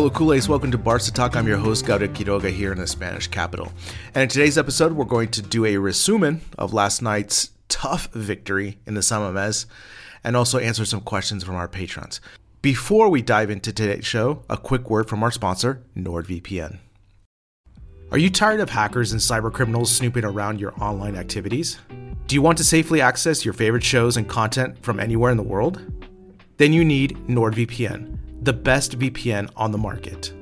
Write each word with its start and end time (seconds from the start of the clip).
Hello, 0.00 0.10
Culés. 0.10 0.48
Welcome 0.48 0.70
to 0.70 0.78
Barca 0.78 1.10
Talk. 1.10 1.36
I'm 1.36 1.46
your 1.46 1.58
host, 1.58 1.84
Gabriel 1.84 2.10
Quiroga, 2.10 2.50
here 2.50 2.72
in 2.72 2.78
the 2.78 2.86
Spanish 2.86 3.26
capital. 3.26 3.70
And 4.14 4.22
in 4.22 4.28
today's 4.30 4.56
episode, 4.56 4.94
we're 4.94 5.04
going 5.04 5.28
to 5.32 5.42
do 5.42 5.66
a 5.66 5.76
resumen 5.76 6.40
of 6.56 6.72
last 6.72 7.02
night's 7.02 7.50
tough 7.68 8.06
victory 8.14 8.78
in 8.86 8.94
the 8.94 9.02
San 9.02 9.20
Mamés 9.20 9.66
and 10.24 10.38
also 10.38 10.58
answer 10.58 10.86
some 10.86 11.02
questions 11.02 11.44
from 11.44 11.54
our 11.54 11.68
patrons. 11.68 12.22
Before 12.62 13.10
we 13.10 13.20
dive 13.20 13.50
into 13.50 13.74
today's 13.74 14.06
show, 14.06 14.42
a 14.48 14.56
quick 14.56 14.88
word 14.88 15.06
from 15.06 15.22
our 15.22 15.30
sponsor, 15.30 15.82
NordVPN. 15.94 16.78
Are 18.10 18.18
you 18.18 18.30
tired 18.30 18.60
of 18.60 18.70
hackers 18.70 19.12
and 19.12 19.20
cybercriminals 19.20 19.88
snooping 19.88 20.24
around 20.24 20.60
your 20.60 20.72
online 20.82 21.14
activities? 21.14 21.78
Do 22.26 22.34
you 22.34 22.40
want 22.40 22.56
to 22.56 22.64
safely 22.64 23.02
access 23.02 23.44
your 23.44 23.52
favorite 23.52 23.84
shows 23.84 24.16
and 24.16 24.26
content 24.26 24.82
from 24.82 24.98
anywhere 24.98 25.30
in 25.30 25.36
the 25.36 25.42
world? 25.42 25.82
Then 26.56 26.72
you 26.72 26.86
need 26.86 27.18
NordVPN, 27.28 28.19
the 28.42 28.52
best 28.52 28.98
VPN 28.98 29.48
on 29.56 29.70
the 29.70 29.78
market. 29.78 30.34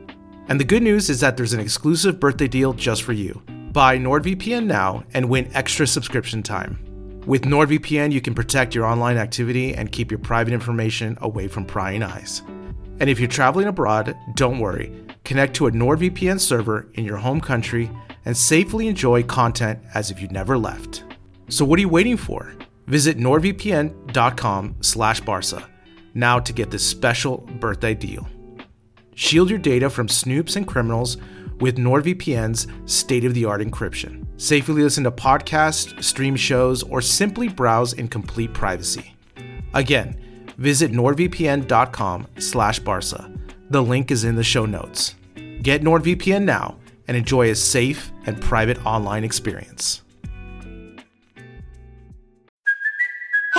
And 0.48 0.58
the 0.58 0.64
good 0.64 0.82
news 0.82 1.10
is 1.10 1.20
that 1.20 1.36
there's 1.36 1.52
an 1.52 1.60
exclusive 1.60 2.18
birthday 2.18 2.48
deal 2.48 2.72
just 2.72 3.02
for 3.02 3.12
you. 3.12 3.42
Buy 3.72 3.98
NordVPN 3.98 4.64
now 4.66 5.04
and 5.12 5.28
win 5.28 5.54
extra 5.54 5.86
subscription 5.86 6.42
time. 6.42 6.78
With 7.26 7.42
NordVPN, 7.42 8.10
you 8.12 8.22
can 8.22 8.34
protect 8.34 8.74
your 8.74 8.86
online 8.86 9.18
activity 9.18 9.74
and 9.74 9.92
keep 9.92 10.10
your 10.10 10.20
private 10.20 10.54
information 10.54 11.18
away 11.20 11.48
from 11.48 11.66
prying 11.66 12.02
eyes. 12.02 12.40
And 13.00 13.10
if 13.10 13.20
you're 13.20 13.28
traveling 13.28 13.66
abroad, 13.66 14.16
don't 14.34 14.58
worry. 14.58 15.04
Connect 15.24 15.54
to 15.56 15.66
a 15.66 15.70
NordVPN 15.70 16.40
server 16.40 16.88
in 16.94 17.04
your 17.04 17.18
home 17.18 17.40
country 17.40 17.90
and 18.24 18.34
safely 18.36 18.88
enjoy 18.88 19.22
content 19.24 19.80
as 19.94 20.10
if 20.10 20.22
you 20.22 20.28
never 20.28 20.56
left. 20.56 21.04
So 21.50 21.64
what 21.64 21.78
are 21.78 21.82
you 21.82 21.88
waiting 21.88 22.16
for? 22.16 22.54
Visit 22.86 23.18
nordvpn.com/barca 23.18 25.68
now 26.18 26.40
to 26.40 26.52
get 26.52 26.70
this 26.70 26.84
special 26.84 27.38
birthday 27.60 27.94
deal. 27.94 28.26
Shield 29.14 29.48
your 29.48 29.58
data 29.58 29.88
from 29.88 30.08
snoops 30.08 30.56
and 30.56 30.66
criminals 30.66 31.16
with 31.60 31.76
NordVPN's 31.76 32.66
state-of-the-art 32.86 33.60
encryption. 33.60 34.26
Safely 34.36 34.82
listen 34.82 35.04
to 35.04 35.10
podcasts, 35.10 36.02
stream 36.02 36.36
shows, 36.36 36.82
or 36.82 37.00
simply 37.00 37.48
browse 37.48 37.94
in 37.94 38.08
complete 38.08 38.52
privacy. 38.52 39.14
Again, 39.74 40.16
visit 40.56 40.92
nordvpn.com/barca. 40.92 43.32
The 43.70 43.82
link 43.82 44.10
is 44.10 44.24
in 44.24 44.36
the 44.36 44.44
show 44.44 44.66
notes. 44.66 45.14
Get 45.62 45.82
NordVPN 45.82 46.44
now 46.44 46.76
and 47.06 47.16
enjoy 47.16 47.50
a 47.50 47.54
safe 47.54 48.12
and 48.26 48.40
private 48.40 48.84
online 48.86 49.24
experience. 49.24 50.02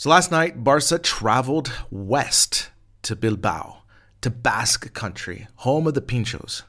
So 0.00 0.08
last 0.08 0.30
night, 0.30 0.64
Barca 0.64 0.98
traveled 0.98 1.70
west 1.90 2.70
to 3.02 3.14
Bilbao, 3.14 3.82
to 4.22 4.30
Basque 4.30 4.94
country, 4.94 5.46
home 5.56 5.86
of 5.86 5.92
the 5.92 6.00
Pinchos. 6.00 6.62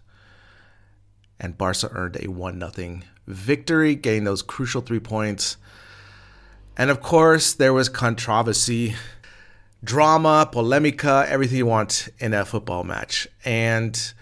And 1.39 1.57
Barca 1.57 1.89
earned 1.93 2.17
a 2.21 2.29
1 2.29 2.59
0 2.73 2.99
victory, 3.27 3.95
getting 3.95 4.25
those 4.25 4.41
crucial 4.41 4.81
three 4.81 4.99
points. 4.99 5.55
And 6.75 6.89
of 6.89 7.01
course, 7.01 7.53
there 7.53 7.71
was 7.71 7.87
controversy, 7.87 8.95
drama, 9.81 10.49
polemica, 10.51 11.25
everything 11.29 11.59
you 11.59 11.65
want 11.65 12.09
in 12.19 12.33
a 12.33 12.43
football 12.43 12.83
match. 12.83 13.29
And 13.45 14.13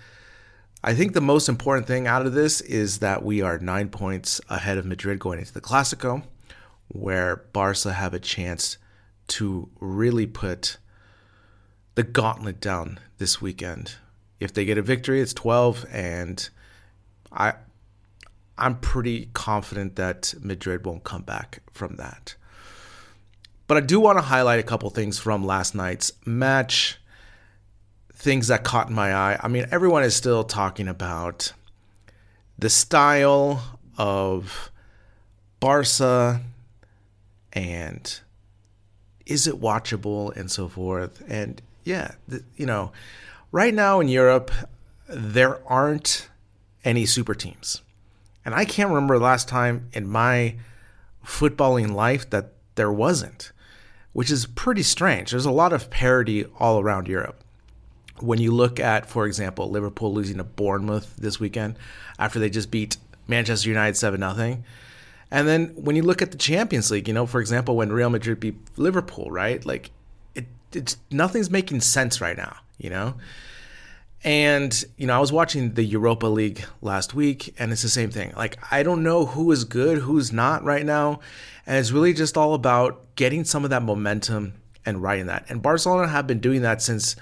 I 0.84 0.94
think 0.94 1.14
the 1.14 1.20
most 1.20 1.50
important 1.50 1.88
thing 1.88 2.06
out 2.06 2.28
of 2.28 2.34
this 2.34 2.62
is 2.62 3.00
that 3.00 3.24
we 3.24 3.42
are 3.42 3.58
nine 3.58 3.90
points 3.90 4.40
ahead 4.50 4.78
of 4.78 4.86
Madrid 4.86 5.18
going 5.18 5.40
into 5.40 5.52
the 5.52 5.62
Clasico, 5.62 6.22
where 6.90 7.38
Barca 7.54 7.94
have 7.94 8.14
a 8.14 8.20
chance 8.20 8.78
to 9.30 9.70
really 9.80 10.26
put 10.26 10.78
the 11.96 12.04
gauntlet 12.04 12.60
down 12.60 13.00
this 13.18 13.42
weekend. 13.42 13.96
If 14.40 14.54
they 14.54 14.66
get 14.66 14.78
a 14.78 14.82
victory, 14.82 15.22
it's 15.22 15.34
12 15.34 15.86
and 15.92 16.50
I 17.32 17.54
I'm 18.58 18.78
pretty 18.80 19.30
confident 19.34 19.96
that 19.96 20.34
Madrid 20.42 20.86
won't 20.86 21.06
come 21.06 21.22
back 21.22 21.60
from 21.72 21.96
that. 21.96 22.36
But 23.68 23.78
I 23.78 23.80
do 23.82 24.00
want 24.00 24.18
to 24.18 24.22
highlight 24.22 24.60
a 24.60 24.64
couple 24.64 24.90
things 24.90 25.18
from 25.18 25.46
last 25.46 25.76
night's 25.76 26.12
match. 26.26 27.00
Things 28.14 28.48
that 28.48 28.66
caught 28.66 28.92
my 28.92 29.14
eye. 29.14 29.40
I 29.42 29.48
mean, 29.48 29.68
everyone 29.72 30.04
is 30.04 30.14
still 30.16 30.44
talking 30.44 30.90
about 30.90 31.54
the 32.58 32.70
style 32.70 33.80
of 33.98 34.72
Barca 35.62 36.42
and 37.54 38.20
is 39.30 39.48
it 39.48 39.62
watchable 39.62 40.36
and 40.36 40.52
so 40.52 40.68
forth. 40.68 41.24
And 41.28 41.62
yeah, 41.84 42.16
you 42.58 42.66
know, 42.66 42.92
right 43.52 43.74
now 43.74 44.00
in 44.00 44.10
Europe, 44.10 44.52
there 45.08 45.62
aren't 45.68 46.30
any 46.84 47.06
super 47.06 47.36
teams. 47.36 47.82
And 48.44 48.56
I 48.56 48.66
can't 48.66 48.90
remember 48.90 49.18
the 49.18 49.24
last 49.24 49.48
time 49.48 49.90
in 49.94 50.08
my 50.08 50.56
footballing 51.24 51.94
life 51.94 52.30
that 52.32 52.54
there 52.76 52.92
wasn't, 52.92 53.52
which 54.14 54.32
is 54.32 54.46
pretty 54.48 54.84
strange. 54.84 55.32
There's 55.32 55.46
a 55.46 55.52
lot 55.52 55.74
of 55.74 55.90
parity 55.90 56.46
all 56.60 56.80
around 56.80 57.08
Europe. 57.08 57.44
When 58.20 58.40
you 58.40 58.52
look 58.52 58.80
at, 58.80 59.06
for 59.06 59.26
example, 59.28 59.70
Liverpool 59.70 60.14
losing 60.14 60.38
to 60.38 60.44
Bournemouth 60.44 61.16
this 61.18 61.40
weekend 61.40 61.78
after 62.18 62.40
they 62.40 62.50
just 62.50 62.72
beat 62.72 62.98
Manchester 63.28 63.70
United 63.70 63.96
7 63.96 64.20
0. 64.20 64.58
And 65.32 65.48
then 65.48 65.68
when 65.76 65.96
you 65.96 66.04
look 66.04 66.22
at 66.22 66.32
the 66.32 66.38
Champions 66.38 66.90
League, 66.90 67.08
you 67.08 67.14
know, 67.14 67.26
for 67.26 67.40
example, 67.40 67.76
when 67.76 67.92
Real 67.92 68.10
Madrid 68.10 68.40
beat 68.40 68.56
Liverpool, 68.78 69.30
right? 69.30 69.64
Like 69.64 69.92
it, 70.36 70.48
it's 70.74 70.98
nothing's 71.12 71.52
making 71.52 71.82
sense 71.82 72.20
right 72.20 72.38
now, 72.38 72.58
you 72.78 72.90
know. 72.90 73.16
And 74.24 74.84
you 74.98 75.08
know, 75.08 75.16
I 75.16 75.20
was 75.20 75.32
watching 75.32 75.76
the 75.76 75.84
Europa 75.84 76.28
League 76.28 76.66
last 76.82 77.14
week, 77.14 77.54
and 77.58 77.72
it's 77.72 77.84
the 77.84 77.90
same 77.90 78.12
thing. 78.12 78.34
Like 78.36 78.58
I 78.72 78.84
don't 78.84 79.04
know 79.04 79.26
who 79.26 79.52
is 79.52 79.64
good, 79.64 80.00
who's 80.00 80.34
not 80.34 80.64
right 80.64 80.86
now, 80.86 81.20
and 81.66 81.78
it's 81.78 81.92
really 81.92 82.14
just 82.14 82.36
all 82.36 82.54
about 82.54 83.16
getting 83.16 83.46
some 83.46 83.64
of 83.64 83.70
that 83.70 83.84
momentum 83.84 84.56
and 84.86 85.02
riding 85.02 85.28
that. 85.28 85.46
And 85.50 85.62
Barcelona 85.62 86.08
have 86.08 86.28
been 86.28 86.40
doing 86.40 86.64
that 86.64 86.82
since 86.82 87.16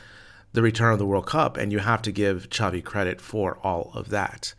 the 0.53 0.61
return 0.61 0.93
of 0.93 0.99
the 0.99 1.05
World 1.05 1.27
Cup, 1.27 1.57
and 1.57 1.71
you 1.71 1.79
have 1.79 2.01
to 2.03 2.11
give 2.11 2.49
Xavi 2.49 2.83
credit 2.83 3.21
for 3.21 3.59
all 3.61 3.91
of 3.93 4.09
that. 4.09 4.53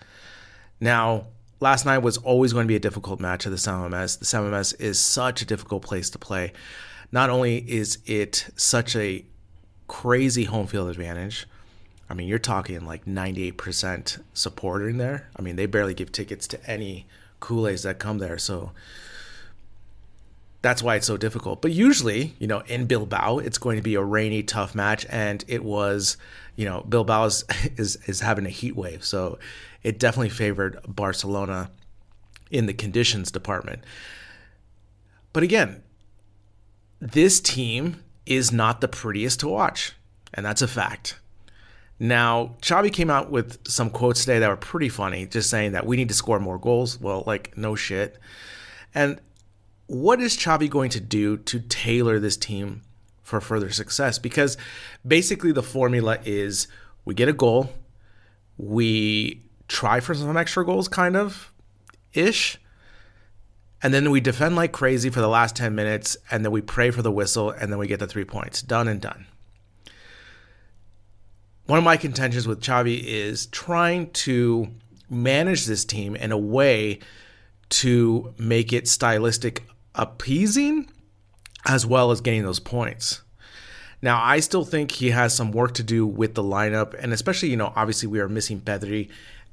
Now, 0.81 1.27
last 1.61 1.87
night 1.87 1.99
was 1.99 2.19
always 2.19 2.53
going 2.53 2.65
to 2.65 2.69
be 2.69 2.77
a 2.77 2.81
difficult 2.81 3.21
match 3.21 3.47
at 3.47 3.51
the 3.51 3.59
San 3.59 3.75
Mamés. 3.75 4.19
The 4.19 4.25
San 4.25 4.43
Mamés 4.43 4.79
is 4.81 4.99
such 4.99 5.43
a 5.43 5.47
difficult 5.47 5.83
place 5.83 6.11
to 6.11 6.19
play. 6.19 6.53
Not 7.11 7.31
only 7.31 7.59
is 7.59 7.99
it 8.07 8.49
such 8.57 8.95
a 8.97 9.25
crazy 9.87 10.45
home 10.45 10.67
field 10.67 10.91
advantage, 10.91 11.47
I 12.11 12.15
mean, 12.15 12.29
you're 12.29 12.39
talking 12.39 12.85
like 12.87 13.05
98% 13.05 14.23
support 14.33 14.83
in 14.83 14.99
there. 14.99 15.29
I 15.37 15.43
mean, 15.43 15.57
they 15.57 15.67
barely 15.67 15.95
give 15.95 16.13
tickets 16.13 16.47
to 16.49 16.71
any 16.71 17.07
Culés 17.41 17.83
that 17.85 17.99
come 17.99 18.19
there. 18.19 18.39
So 18.39 18.73
that's 20.69 20.83
why 20.83 20.97
it's 20.97 21.07
so 21.07 21.17
difficult. 21.17 21.63
But 21.63 21.73
usually, 21.73 22.35
you 22.39 22.47
know, 22.47 22.61
in 22.67 22.85
Bilbao, 22.85 23.39
it's 23.39 23.57
going 23.57 23.79
to 23.79 23.83
be 23.83 23.95
a 23.95 24.03
rainy, 24.03 24.43
tough 24.43 24.75
match. 24.75 25.07
And 25.09 25.43
it 25.49 25.65
was, 25.65 26.19
you 26.57 26.67
know, 26.67 26.85
Bilbao 26.87 27.25
is, 27.25 27.45
is, 27.79 27.97
is 28.07 28.21
having 28.21 28.45
a 28.45 28.51
heat 28.51 28.77
wave. 28.77 29.03
So 29.03 29.39
it 29.83 29.99
definitely 29.99 30.29
favored 30.29 30.79
Barcelona 30.87 31.71
in 32.51 32.67
the 32.67 32.75
conditions 32.75 33.31
department. 33.31 33.83
But 35.33 35.43
again, 35.43 35.83
this 37.01 37.41
team 37.41 38.03
is 38.27 38.53
not 38.53 38.83
the 38.83 38.89
prettiest 38.89 39.41
to 39.41 39.49
watch. 39.49 39.95
And 40.35 40.45
that's 40.45 40.61
a 40.61 40.69
fact. 40.69 41.19
Now, 41.99 42.57
Xavi 42.61 42.93
came 42.93 43.09
out 43.09 43.31
with 43.31 43.67
some 43.67 43.89
quotes 43.89 44.21
today 44.21 44.39
that 44.41 44.51
were 44.51 44.57
pretty 44.57 44.91
funny, 44.91 45.25
just 45.25 45.49
saying 45.49 45.73
that 45.73 45.87
we 45.87 45.97
need 45.97 46.09
to 46.09 46.15
score 46.15 46.39
more 46.39 46.59
goals. 46.59 47.01
Well, 47.01 47.25
like, 47.27 47.57
no 47.57 47.75
shit. 47.75 48.19
And 48.95 49.19
what 49.89 50.21
is 50.21 50.37
Xavi 50.37 50.71
going 50.71 50.91
to 50.91 51.01
do 51.01 51.37
to 51.37 51.61
tailor 51.61 52.21
this 52.21 52.37
team 52.37 52.83
for 53.23 53.41
further 53.41 53.71
success? 53.71 54.19
Because 54.19 54.57
basically, 55.07 55.51
the 55.51 55.63
formula 55.63 56.19
is 56.25 56.69
we 57.05 57.15
get 57.15 57.29
a 57.29 57.33
goal, 57.33 57.71
we 58.57 59.43
try 59.67 59.99
for 60.01 60.15
some 60.15 60.37
extra 60.37 60.65
goals, 60.65 60.87
kind 60.87 61.17
of 61.17 61.53
ish. 62.13 62.59
And 63.83 63.95
then 63.95 64.11
we 64.11 64.21
defend 64.21 64.57
like 64.57 64.73
crazy 64.73 65.11
for 65.11 65.21
the 65.21 65.29
last 65.29 65.57
10 65.57 65.75
minutes, 65.75 66.17
and 66.31 66.45
then 66.45 66.53
we 66.53 66.61
pray 66.61 66.91
for 66.91 67.03
the 67.03 67.13
whistle, 67.13 67.51
and 67.51 67.71
then 67.71 67.79
we 67.79 67.87
get 67.87 68.01
the 68.01 68.09
three 68.09 68.25
points. 68.25 68.63
Done 68.63 68.89
and 68.89 69.01
done 69.01 69.27
one 71.69 71.77
of 71.77 71.85
my 71.85 71.99
contentions 71.99 72.49
with 72.49 72.63
Xavi 72.63 73.05
is 73.05 73.45
trying 73.47 74.11
to 74.13 74.69
manage 75.11 75.67
this 75.67 75.85
team 75.85 76.17
in 76.17 76.33
a 76.33 76.39
way 76.39 76.99
to 77.69 78.35
make 78.39 78.73
it 78.73 78.89
stylistic 78.89 79.65
appeasing 79.95 80.89
as 81.67 81.85
well 81.85 82.11
as 82.11 82.21
getting 82.21 82.45
those 82.45 82.61
points. 82.61 83.23
Now, 84.01 84.23
I 84.23 84.41
still 84.41 84.65
think 84.65 84.93
he 84.93 85.11
has 85.11 85.35
some 85.35 85.51
work 85.51 85.75
to 85.75 85.83
do 85.83 86.07
with 86.07 86.35
the 86.35 86.43
lineup, 86.43 86.95
and 86.99 87.13
especially, 87.13 87.51
you 87.51 87.57
know, 87.57 87.73
obviously 87.75 88.07
we 88.07 88.21
are 88.21 88.29
missing 88.29 88.61
Pedri, 88.61 89.09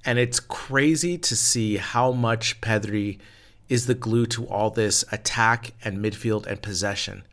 and 0.05 0.19
it's 0.19 0.39
crazy 0.39 1.17
to 1.17 1.35
see 1.35 1.77
how 1.77 2.11
much 2.11 2.61
Pedri 2.61 3.17
is 3.69 3.87
the 3.87 3.95
glue 3.95 4.27
to 4.27 4.45
all 4.45 4.69
this 4.69 5.03
attack 5.11 5.73
and 5.83 5.97
midfield 5.97 6.45
and 6.45 6.61
possession. 6.61 7.23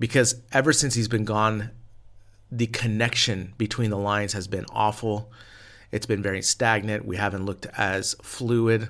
Because 0.00 0.42
ever 0.50 0.72
since 0.72 0.94
he's 0.94 1.06
been 1.06 1.24
gone, 1.24 1.70
the 2.50 2.66
connection 2.66 3.54
between 3.56 3.90
the 3.90 3.96
lines 3.96 4.32
has 4.32 4.48
been 4.48 4.66
awful. 4.70 5.30
It's 5.92 6.06
been 6.06 6.22
very 6.22 6.42
stagnant. 6.42 7.04
We 7.04 7.16
haven't 7.16 7.46
looked 7.46 7.66
as 7.78 8.16
fluid. 8.20 8.88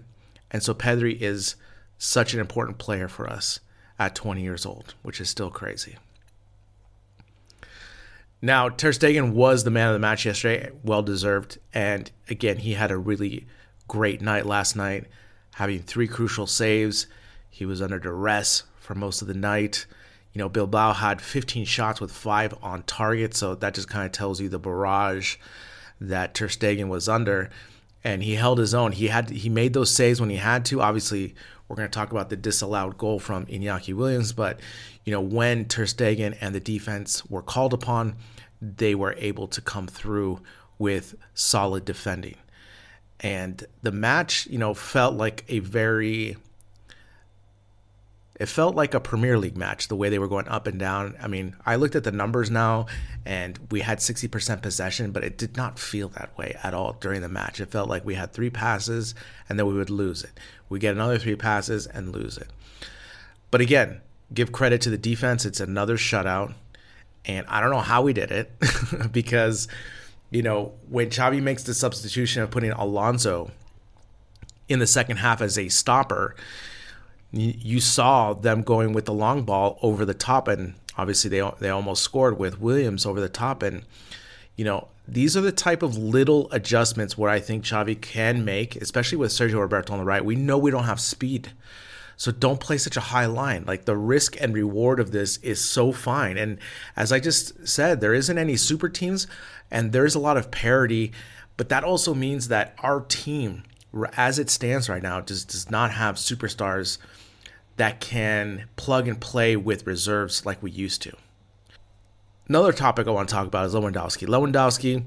And 0.51 0.63
so 0.63 0.73
Pedri 0.73 1.21
is 1.21 1.55
such 2.03 2.35
an 2.35 2.41
important 2.41 2.79
player 2.79 3.07
for 3.07 3.31
us 3.31 3.61
at 3.97 4.17
20 4.17 4.43
years 4.43 4.67
old, 4.67 4.95
which 5.03 5.21
is 5.21 5.29
still 5.29 5.51
crazy. 5.51 5.97
Now, 8.41 8.69
Ter 8.69 8.91
Stegen 8.91 9.35
was 9.35 9.63
the 9.63 9.71
man 9.71 9.87
of 9.87 9.93
the 9.93 10.01
match 10.01 10.27
yesterday, 10.27 10.71
well 10.83 11.05
deserved. 11.05 11.59
And 11.73 12.11
again, 12.29 12.57
he 12.57 12.75
had 12.75 12.91
a 12.91 12.99
really 12.99 13.47
great 13.87 14.21
night 14.21 14.47
last 14.47 14.75
night, 14.75 15.07
having 15.55 15.79
three 15.79 16.09
crucial 16.09 16.49
saves. 16.49 17.07
He 17.49 17.65
was 17.65 17.81
under 17.81 18.01
duress 18.01 18.65
for 18.81 18.97
most 18.97 19.23
of 19.23 19.29
the 19.29 19.35
night. 19.35 19.87
You 20.33 20.41
know, 20.41 20.49
Bilbao 20.49 20.95
had 20.95 21.23
15 21.23 21.67
shots 21.67 22.01
with 22.01 22.11
five 22.11 22.53
on 22.63 22.83
target, 22.83 23.37
so 23.37 23.55
that 23.55 23.75
just 23.75 23.89
kind 23.89 24.07
of 24.07 24.11
tells 24.11 24.41
you 24.41 24.49
the 24.49 24.59
barrage 24.59 25.37
that 26.01 26.35
Ter 26.35 26.49
Stegen 26.49 26.89
was 26.89 27.09
under. 27.09 27.49
And 28.03 28.25
he 28.25 28.35
held 28.35 28.59
his 28.59 28.75
own. 28.75 28.91
He 28.91 29.07
had 29.07 29.31
he 29.31 29.49
made 29.49 29.73
those 29.73 29.95
saves 29.95 30.21
when 30.21 30.31
he 30.31 30.37
had 30.37 30.65
to. 30.65 30.83
Obviously, 30.83 31.37
we're 31.73 31.77
going 31.77 31.89
to 31.89 31.99
talk 31.99 32.11
about 32.11 32.29
the 32.29 32.37
disallowed 32.37 32.99
goal 32.99 33.19
from 33.19 33.47
Iñaki 33.47 33.95
Williams, 33.95 34.35
but 34.35 34.61
you 35.07 35.11
know 35.11 35.23
when 35.23 35.65
Ter 35.65 35.85
Stegen 35.87 36.37
and 36.39 36.55
the 36.55 36.61
defense 36.61 37.25
were 37.31 37.41
called 37.41 37.73
upon, 37.73 38.15
they 38.61 38.95
were 38.95 39.15
able 39.17 39.49
to 39.49 39.63
come 39.63 39.87
through 39.87 40.43
with 40.79 41.15
solid 41.33 41.87
defending. 41.87 42.35
And 43.21 43.65
the 43.81 43.91
match, 43.91 44.47
you 44.49 44.59
know, 44.59 44.75
felt 44.75 45.15
like 45.15 45.47
a 45.49 45.61
very 45.61 46.37
it 48.43 48.49
felt 48.49 48.75
like 48.75 48.93
a 48.93 48.99
Premier 48.99 49.39
League 49.39 49.57
match 49.57 49.87
the 49.87 49.95
way 49.95 50.09
they 50.09 50.19
were 50.19 50.27
going 50.27 50.49
up 50.49 50.67
and 50.67 50.77
down. 50.77 51.15
I 51.23 51.29
mean, 51.29 51.55
I 51.65 51.77
looked 51.77 51.95
at 51.95 52.03
the 52.03 52.11
numbers 52.11 52.51
now 52.51 52.87
and 53.25 53.57
we 53.71 53.83
had 53.83 53.99
60% 53.99 54.61
possession, 54.61 55.13
but 55.13 55.23
it 55.23 55.39
did 55.39 55.57
not 55.57 55.79
feel 55.79 56.09
that 56.09 56.37
way 56.37 56.59
at 56.65 56.75
all 56.75 56.95
during 56.95 57.21
the 57.21 57.29
match. 57.29 57.61
It 57.61 57.71
felt 57.71 57.89
like 57.89 58.05
we 58.05 58.17
had 58.17 58.33
three 58.33 58.51
passes 58.51 59.15
and 59.49 59.61
then 59.61 59.67
we 59.69 59.75
would 59.75 59.91
lose 59.91 60.25
it. 60.25 60.41
We 60.69 60.81
get 60.81 60.97
another 60.97 61.21
three 61.21 61.37
passes 61.37 61.87
and 61.87 62.13
lose 62.13 62.37
it. 62.37 62.49
But 63.53 63.61
again, 63.61 64.01
give 64.35 64.51
credit 64.51 64.81
to 64.81 64.91
the 64.91 64.99
defense. 64.99 65.45
It's 65.45 65.61
another 65.61 65.97
shutout. 65.97 66.53
And 67.25 67.47
I 67.47 67.61
don't 67.61 67.71
know 67.71 67.79
how 67.79 68.03
we 68.03 68.13
did 68.13 68.33
it 68.33 68.51
because, 69.13 69.69
you 70.33 70.43
know, 70.43 70.73
when 70.89 71.11
Xavi 71.11 71.41
makes 71.41 71.63
the 71.63 71.75
substitution 71.75 72.43
of 72.43 72.51
putting 72.51 72.73
Alonso 72.73 73.53
in 74.69 74.81
the 74.81 74.87
second 74.89 75.19
half 75.19 75.41
as 75.41 75.57
a 75.57 75.69
stopper, 75.69 76.35
you 77.33 77.81
saw 77.81 78.35
them 78.35 78.63
going 78.63 78.93
with 78.93 79.07
the 79.07 79.15
long 79.15 79.43
ball 79.43 79.79
over 79.83 80.05
the 80.05 80.15
top, 80.15 80.49
and 80.49 80.75
obviously 80.97 81.31
they 81.31 81.51
they 81.59 81.71
almost 81.71 82.03
scored 82.03 82.39
with 82.39 82.61
Williams 82.61 83.07
over 83.07 83.21
the 83.21 83.29
top. 83.29 83.63
And 83.63 83.85
you 84.57 84.65
know 84.65 84.89
these 85.09 85.37
are 85.37 85.41
the 85.41 85.53
type 85.53 85.83
of 85.83 85.97
little 85.97 86.51
adjustments 86.53 87.19
where 87.19 87.31
I 87.31 87.41
think 87.41 87.65
Xavi 87.65 88.01
can 88.01 88.45
make, 88.45 88.77
especially 88.77 89.19
with 89.19 89.33
Sergio 89.33 89.61
Roberto 89.61 89.93
on 89.93 89.99
the 89.99 90.05
right. 90.05 90.25
We 90.25 90.37
know 90.37 90.59
we 90.59 90.71
don't 90.71 90.85
have 90.85 91.01
speed. 91.01 91.53
So 92.17 92.31
don't 92.31 92.61
play 92.61 92.79
such 92.79 92.97
a 92.97 93.01
high 93.01 93.27
line. 93.27 93.65
Like 93.67 93.85
the 93.85 93.97
risk 93.97 94.41
and 94.41 94.55
reward 94.55 95.01
of 95.01 95.11
this 95.11 95.39
is 95.39 95.61
so 95.61 95.91
fine. 95.91 96.37
And 96.39 96.59
as 96.95 97.11
I 97.11 97.19
just 97.19 97.67
said, 97.67 98.01
there 98.01 98.15
isn't 98.15 98.39
any 98.39 98.57
super 98.57 98.89
teams 98.89 99.27
and 99.73 99.91
there's 99.91 100.15
a 100.15 100.21
lot 100.21 100.37
of 100.37 100.53
parity, 100.53 101.13
but 101.57 101.69
that 101.71 101.83
also 101.83 102.15
means 102.15 102.47
that 102.49 102.75
our 102.79 103.01
team 103.01 103.65
as 104.17 104.39
it 104.39 104.51
stands 104.51 104.89
right 104.89 105.03
now 105.03 105.21
just 105.21 105.49
does 105.49 105.71
not 105.71 105.91
have 105.91 106.15
superstars 106.15 106.99
that 107.83 107.99
can 107.99 108.67
plug 108.77 109.09
and 109.09 109.21
play 109.21 109.57
with 109.57 109.89
reserves 109.89 110.47
like 110.47 110.63
we 110.63 110.71
used 110.71 111.03
to. 111.03 111.13
Another 112.47 112.73
topic 112.73 113.09
I 113.09 113.11
want 113.11 113.29
to 113.29 113.35
talk 113.35 113.49
about 113.49 113.67
is 113.67 113.75
Lewandowski. 113.75 114.29
Lewandowski, 114.29 115.03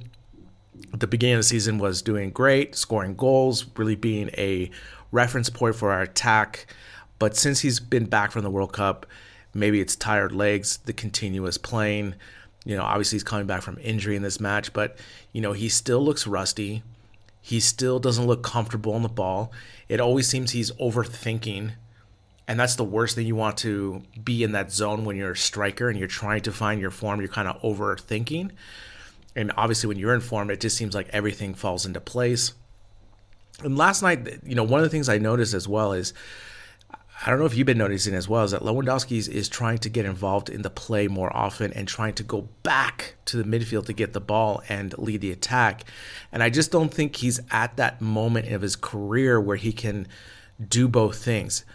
at 0.92 1.00
the 1.00 1.08
beginning 1.08 1.36
of 1.36 1.40
the 1.40 1.44
season, 1.44 1.78
was 1.78 2.02
doing 2.02 2.32
great, 2.32 2.76
scoring 2.76 3.16
goals, 3.16 3.66
really 3.78 3.96
being 3.96 4.30
a 4.38 4.70
reference 5.14 5.50
point 5.50 5.78
for 5.78 5.94
our 5.94 6.02
attack. 6.02 6.68
But 7.18 7.38
since 7.38 7.62
he's 7.62 7.80
been 7.80 8.08
back 8.08 8.34
from 8.34 8.44
the 8.44 8.50
World 8.50 8.74
Cup, 8.74 9.06
maybe 9.54 9.80
it's 9.80 9.96
tired 9.96 10.34
legs, 10.34 10.76
the 10.84 10.92
continuous 10.92 11.58
playing. 11.58 12.16
You 12.66 12.76
know, 12.76 12.84
obviously 12.84 13.16
he's 13.16 13.24
coming 13.24 13.48
back 13.48 13.62
from 13.62 13.78
injury 13.82 14.18
in 14.18 14.22
this 14.22 14.42
match, 14.42 14.74
but 14.74 14.98
you 15.32 15.40
know, 15.40 15.54
he 15.54 15.70
still 15.70 16.04
looks 16.04 16.28
rusty. 16.28 16.84
He 17.42 17.62
still 17.62 18.00
doesn't 18.00 18.28
look 18.28 18.44
comfortable 18.44 18.92
on 18.96 19.02
the 19.02 19.08
ball. 19.08 19.54
It 19.88 20.02
always 20.02 20.28
seems 20.28 20.52
he's 20.52 20.72
overthinking 20.72 21.72
and 22.48 22.60
that's 22.60 22.76
the 22.76 22.84
worst 22.84 23.16
thing 23.16 23.26
you 23.26 23.36
want 23.36 23.58
to 23.58 24.04
be 24.24 24.44
in 24.44 24.52
that 24.52 24.72
zone 24.72 25.04
when 25.04 25.16
you're 25.16 25.32
a 25.32 25.38
striker 25.38 25.90
and 25.90 25.98
you're 25.98 26.08
trying 26.08 26.42
to 26.44 26.52
find 26.52 26.80
your 26.80 26.92
form 26.92 27.20
you're 27.20 27.30
kind 27.30 27.48
of 27.48 27.62
overthinking. 27.62 28.52
And 29.36 29.52
obviously 29.58 29.88
when 29.88 29.98
you're 29.98 30.14
in 30.14 30.22
form 30.22 30.52
it 30.52 30.60
just 30.60 30.78
seems 30.78 30.94
like 30.94 31.10
everything 31.10 31.56
falls 31.56 31.86
into 31.86 32.00
place. 32.00 32.54
And 33.64 33.78
last 33.78 34.02
night 34.04 34.40
you 34.44 34.56
know 34.56 34.64
one 34.64 34.80
of 34.80 34.84
the 34.84 34.90
things 34.90 35.10
i 35.10 35.18
noticed 35.18 35.54
as 35.54 35.68
well 35.68 35.94
is 35.94 36.14
i 37.26 37.30
don't 37.30 37.40
know 37.40 37.46
if 37.46 37.56
you've 37.56 37.66
been 37.66 37.78
noticing 37.78 38.14
as 38.14 38.28
well 38.28 38.44
is 38.44 38.52
that 38.52 38.62
lewandowski 38.62 39.18
is, 39.18 39.28
is 39.30 39.48
trying 39.48 39.78
to 39.78 39.90
get 39.90 40.06
involved 40.06 40.50
in 40.50 40.62
the 40.62 40.70
play 40.70 41.08
more 41.08 41.36
often 41.36 41.72
and 41.74 41.88
trying 41.88 42.14
to 42.14 42.24
go 42.24 42.50
back 42.64 43.16
to 43.24 43.42
the 43.42 43.44
midfield 43.44 43.86
to 43.86 43.94
get 43.94 44.12
the 44.12 44.20
ball 44.20 44.62
and 44.68 44.96
lead 44.98 45.22
the 45.22 45.32
attack. 45.32 45.86
And 46.32 46.44
i 46.44 46.50
just 46.52 46.72
don't 46.72 46.94
think 46.94 47.16
he's 47.16 47.40
at 47.50 47.76
that 47.78 48.02
moment 48.02 48.52
of 48.52 48.62
his 48.62 48.76
career 48.76 49.42
where 49.42 49.58
he 49.58 49.72
can 49.72 50.08
do 50.70 50.88
both 50.88 51.18
things 51.18 51.66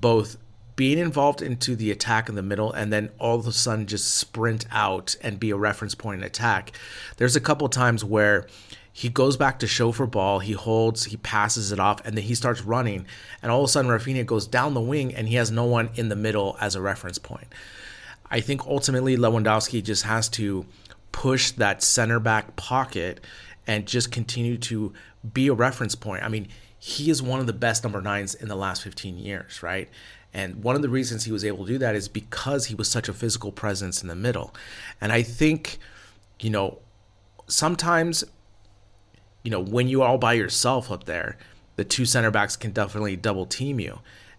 both 0.00 0.36
being 0.76 0.98
involved 0.98 1.40
into 1.40 1.74
the 1.74 1.90
attack 1.90 2.28
in 2.28 2.34
the 2.34 2.42
middle 2.42 2.70
and 2.72 2.92
then 2.92 3.10
all 3.18 3.38
of 3.38 3.46
a 3.46 3.52
sudden 3.52 3.86
just 3.86 4.14
sprint 4.14 4.66
out 4.70 5.16
and 5.22 5.40
be 5.40 5.50
a 5.50 5.56
reference 5.56 5.94
point 5.94 6.20
in 6.20 6.26
attack. 6.26 6.72
There's 7.16 7.34
a 7.34 7.40
couple 7.40 7.68
times 7.70 8.04
where 8.04 8.46
he 8.92 9.08
goes 9.08 9.36
back 9.36 9.58
to 9.58 9.66
show 9.66 9.92
for 9.92 10.06
ball, 10.06 10.38
he 10.38 10.52
holds, 10.52 11.04
he 11.04 11.16
passes 11.18 11.72
it 11.72 11.80
off, 11.80 12.00
and 12.06 12.16
then 12.16 12.24
he 12.24 12.34
starts 12.34 12.62
running. 12.62 13.06
And 13.42 13.50
all 13.50 13.60
of 13.60 13.66
a 13.66 13.68
sudden, 13.68 13.90
Raphinha 13.90 14.24
goes 14.24 14.46
down 14.46 14.74
the 14.74 14.80
wing 14.80 15.14
and 15.14 15.28
he 15.28 15.34
has 15.34 15.50
no 15.50 15.64
one 15.64 15.90
in 15.96 16.08
the 16.08 16.16
middle 16.16 16.56
as 16.60 16.74
a 16.74 16.80
reference 16.80 17.18
point. 17.18 17.48
I 18.30 18.40
think 18.40 18.66
ultimately 18.66 19.16
Lewandowski 19.16 19.82
just 19.82 20.04
has 20.04 20.28
to 20.30 20.66
push 21.12 21.52
that 21.52 21.82
center 21.82 22.20
back 22.20 22.56
pocket 22.56 23.20
and 23.66 23.86
just 23.86 24.12
continue 24.12 24.58
to 24.58 24.92
be 25.32 25.48
a 25.48 25.54
reference 25.54 25.94
point. 25.94 26.22
I 26.22 26.28
mean, 26.28 26.48
he 26.86 27.10
is 27.10 27.20
one 27.20 27.40
of 27.40 27.48
the 27.48 27.52
best 27.52 27.82
number 27.82 28.00
nines 28.00 28.32
in 28.32 28.46
the 28.46 28.54
last 28.54 28.80
15 28.84 29.18
years, 29.18 29.60
right? 29.60 29.88
And 30.32 30.62
one 30.62 30.76
of 30.76 30.82
the 30.82 30.88
reasons 30.88 31.24
he 31.24 31.32
was 31.32 31.44
able 31.44 31.66
to 31.66 31.72
do 31.72 31.78
that 31.78 31.96
is 31.96 32.06
because 32.06 32.66
he 32.66 32.76
was 32.76 32.88
such 32.88 33.08
a 33.08 33.12
physical 33.12 33.50
presence 33.50 34.02
in 34.02 34.08
the 34.08 34.14
middle. 34.14 34.54
And 35.00 35.10
I 35.10 35.24
think, 35.24 35.78
you 36.38 36.48
know, 36.48 36.78
sometimes, 37.48 38.22
you 39.42 39.50
know, 39.50 39.58
when 39.58 39.88
you're 39.88 40.06
all 40.06 40.16
by 40.16 40.34
yourself 40.34 40.92
up 40.92 41.06
there, 41.06 41.36
the 41.74 41.82
two 41.82 42.04
center 42.04 42.30
backs 42.30 42.54
can 42.54 42.70
definitely 42.70 43.16
double 43.16 43.46
team 43.46 43.80
you. 43.80 43.98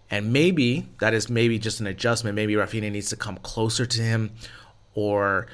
And 0.10 0.32
maybe 0.32 0.88
that 1.01 1.13
is 1.13 1.30
maybe 1.30 1.60
just 1.60 1.82
an 1.82 1.88
adjustment. 1.88 2.38
Maybe 2.38 2.54
Raphinha 2.54 2.89
needs 2.89 3.10
to 3.10 3.18
come 3.18 3.39
closer 3.39 3.86
to 3.86 4.01
him, 4.01 4.32
or 4.94 5.48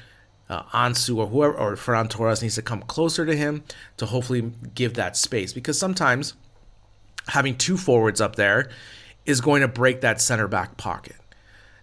uh, 0.48 0.62
Ansu 0.66 1.16
or 1.16 1.26
whoever, 1.26 1.54
or 1.54 1.74
Ferran 1.74 2.08
Torres 2.08 2.40
needs 2.40 2.54
to 2.54 2.62
come 2.62 2.82
closer 2.82 3.26
to 3.26 3.34
him 3.34 3.64
to 3.96 4.06
hopefully 4.06 4.52
give 4.76 4.94
that 4.94 5.16
space. 5.16 5.52
Because 5.52 5.76
sometimes 5.76 6.34
having 7.28 7.56
two 7.56 7.76
forwards 7.76 8.20
up 8.20 8.36
there 8.36 8.70
is 9.24 9.40
going 9.40 9.62
to 9.62 9.68
break 9.68 10.00
that 10.02 10.20
center 10.20 10.48
back 10.48 10.76
pocket. 10.76 11.16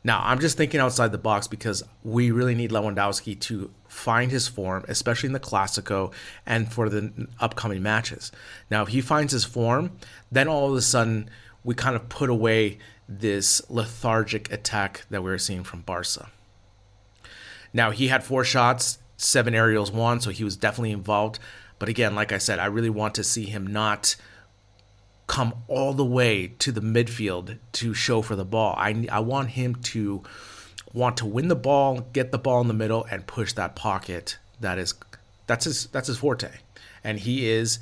Now, 0.04 0.22
I'm 0.24 0.40
just 0.40 0.58
thinking 0.58 0.80
outside 0.80 1.12
the 1.12 1.20
box 1.20 1.48
because 1.48 1.84
we 2.04 2.32
really 2.32 2.56
need 2.56 2.72
Lewandowski 2.72 3.40
to 3.42 3.72
find 3.88 4.32
his 4.32 4.48
form, 4.48 4.84
especially 4.88 5.28
in 5.28 5.34
the 5.34 5.40
Classico 5.40 6.12
and 6.46 6.72
for 6.72 6.90
the 6.90 7.28
upcoming 7.40 7.84
matches. 7.84 8.32
Now, 8.72 8.82
if 8.82 8.90
he 8.90 9.02
finds 9.02 9.32
his 9.32 9.46
form, 9.46 9.92
then 10.32 10.48
all 10.48 10.72
of 10.72 10.76
a 10.76 10.82
sudden 10.82 11.30
we 11.64 11.76
kind 11.76 11.96
of 11.96 12.10
put 12.10 12.32
away 12.32 12.80
this 13.08 13.62
lethargic 13.70 14.52
attack 14.52 15.06
that 15.12 15.22
we 15.22 15.30
were 15.30 15.38
seeing 15.38 15.64
from 15.64 15.82
Barca. 15.82 16.30
Now, 17.74 17.92
he 17.92 18.08
had 18.08 18.24
four 18.24 18.44
shots, 18.44 18.98
seven 19.18 19.54
aerials, 19.54 19.92
one, 19.92 20.20
so 20.20 20.32
he 20.32 20.44
was 20.44 20.56
definitely 20.58 20.92
involved. 20.92 21.38
But 21.78 21.90
again, 21.90 22.16
like 22.16 22.32
I 22.32 22.38
said, 22.38 22.58
I 22.60 22.66
really 22.66 22.90
want 22.90 23.16
to 23.16 23.24
see 23.24 23.46
him 23.46 23.68
not 23.68 24.16
come 25.28 25.54
all 25.68 25.94
the 25.94 26.06
way 26.06 26.48
to 26.60 26.72
the 26.72 26.82
midfield 26.82 27.58
to 27.74 27.94
show 27.94 28.22
for 28.22 28.36
the 28.36 28.46
ball. 28.46 28.76
I, 28.78 29.08
I 29.12 29.20
want 29.20 29.52
him 29.52 29.76
to 29.76 30.24
want 30.94 31.18
to 31.18 31.26
win 31.26 31.48
the 31.48 31.56
ball, 31.56 32.02
get 32.14 32.32
the 32.32 32.38
ball 32.38 32.62
in 32.62 32.68
the 32.68 32.74
middle, 32.74 33.06
and 33.06 33.26
push 33.26 33.54
that 33.54 33.76
pocket. 33.76 34.38
That 34.60 34.78
is 34.78 34.94
that's 35.48 35.66
his 35.66 35.88
that's 35.88 36.08
his 36.08 36.18
forte, 36.18 36.50
and 37.04 37.20
he 37.20 37.50
is 37.50 37.80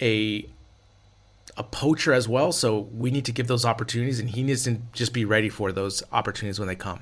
a 0.00 0.46
a 1.56 1.62
poacher 1.64 2.12
as 2.12 2.28
well. 2.28 2.52
So 2.52 2.88
we 2.94 3.10
need 3.10 3.24
to 3.26 3.32
give 3.32 3.46
those 3.46 3.64
opportunities, 3.64 4.20
and 4.20 4.30
he 4.30 4.42
needs 4.42 4.64
to 4.64 4.78
just 4.92 5.12
be 5.12 5.24
ready 5.24 5.48
for 5.48 5.72
those 5.72 6.02
opportunities 6.12 6.58
when 6.58 6.68
they 6.68 6.76
come. 6.76 7.00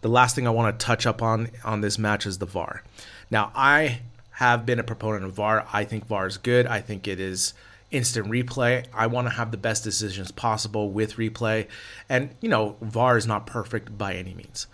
The 0.00 0.08
last 0.08 0.34
thing 0.34 0.46
I 0.46 0.50
want 0.50 0.78
to 0.78 0.84
touch 0.84 1.06
up 1.06 1.22
on 1.22 1.48
on 1.64 1.80
this 1.80 1.98
match 1.98 2.26
is 2.26 2.38
the 2.38 2.46
VAR. 2.46 2.82
Now 3.30 3.52
I 3.54 4.00
have 4.32 4.66
been 4.66 4.78
a 4.78 4.84
proponent 4.84 5.24
of 5.24 5.32
VAR. 5.32 5.66
I 5.72 5.84
think 5.84 6.06
VAR 6.06 6.26
is 6.26 6.38
good. 6.38 6.66
I 6.66 6.80
think 6.80 7.06
it 7.06 7.20
is 7.20 7.54
instant 7.92 8.26
replay. 8.26 8.86
I 8.92 9.06
want 9.06 9.28
to 9.28 9.34
have 9.34 9.50
the 9.50 9.56
best 9.56 9.84
decisions 9.84 10.32
possible 10.32 10.90
with 10.90 11.16
replay. 11.16 11.68
And, 12.08 12.34
you 12.40 12.48
know, 12.48 12.76
VAR 12.80 13.16
is 13.16 13.26
not 13.26 13.46
perfect 13.46 13.96
by 13.96 14.14
any 14.14 14.34
means. 14.34 14.66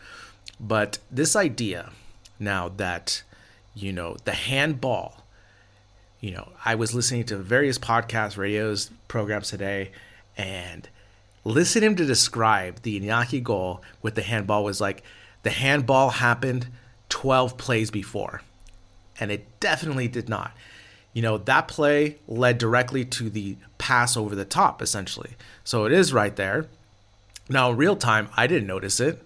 But 0.59 0.99
this 1.11 1.37
idea 1.37 1.91
now 2.39 2.69
that, 2.77 3.23
you 3.75 3.93
know, 3.93 4.17
the 4.25 4.33
handball, 4.33 5.25
you 6.21 6.31
know, 6.31 6.49
I 6.65 6.75
was 6.77 6.95
listening 6.95 7.25
to 7.25 7.37
various 7.37 7.79
podcasts, 7.79 8.37
radios, 8.37 8.91
programs 9.09 9.51
today, 9.51 9.91
and 10.37 10.89
listening 11.45 11.97
to 11.97 12.07
describe 12.07 12.83
the 12.83 13.01
Iñaki 13.01 13.43
goal 13.43 13.83
with 14.03 14.15
the 14.15 14.23
handball 14.23 14.65
was 14.65 14.81
like 14.81 15.03
the 15.43 15.51
handball 15.51 16.11
happened 16.11 16.69
12 17.09 17.57
plays 17.57 17.91
before. 17.91 18.43
And 19.21 19.33
it 19.33 19.61
definitely 19.61 20.07
did 20.07 20.29
not 20.29 20.53
you 21.19 21.23
know, 21.23 21.37
that 21.37 21.67
play 21.67 22.17
led 22.29 22.59
directly 22.59 23.05
to 23.05 23.29
the 23.29 23.57
pass 23.77 24.17
over 24.17 24.37
the 24.37 24.45
top, 24.45 24.81
essentially. 24.81 25.31
So 25.65 25.85
it 25.85 25.91
is 25.91 26.13
right 26.13 26.37
there. 26.37 26.67
Now, 27.49 27.73
real 27.73 27.97
time, 27.97 28.29
I 28.37 28.47
didn't 28.47 28.69
notice 28.69 29.01
it 29.01 29.21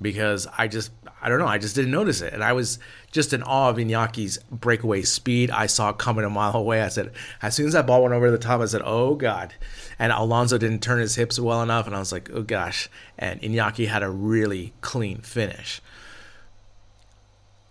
because 0.00 0.46
I 0.56 0.68
just, 0.68 0.90
I 1.20 1.28
don't 1.28 1.38
know, 1.38 1.46
I 1.46 1.58
just 1.58 1.74
didn't 1.74 1.90
notice 1.90 2.22
it. 2.22 2.32
And 2.32 2.42
I 2.42 2.54
was 2.54 2.78
just 3.12 3.34
in 3.34 3.42
awe 3.42 3.68
of 3.68 3.76
Iñaki's 3.76 4.38
breakaway 4.50 5.02
speed. 5.02 5.50
I 5.50 5.66
saw 5.66 5.90
it 5.90 5.98
coming 5.98 6.24
a 6.24 6.30
mile 6.30 6.56
away. 6.56 6.80
I 6.80 6.88
said, 6.88 7.12
as 7.42 7.54
soon 7.54 7.66
as 7.66 7.74
that 7.74 7.86
ball 7.86 8.00
went 8.00 8.14
over 8.14 8.30
the 8.30 8.38
top, 8.38 8.62
I 8.62 8.64
said, 8.64 8.80
oh 8.82 9.14
God. 9.14 9.52
And 9.98 10.12
Alonso 10.12 10.56
didn't 10.56 10.82
turn 10.82 10.98
his 10.98 11.16
hips 11.16 11.38
well 11.38 11.60
enough. 11.60 11.86
And 11.86 11.94
I 11.94 11.98
was 11.98 12.10
like, 12.10 12.30
oh 12.32 12.42
gosh. 12.42 12.88
And 13.18 13.38
Inyaki 13.42 13.86
had 13.86 14.02
a 14.02 14.08
really 14.08 14.72
clean 14.80 15.18
finish. 15.18 15.82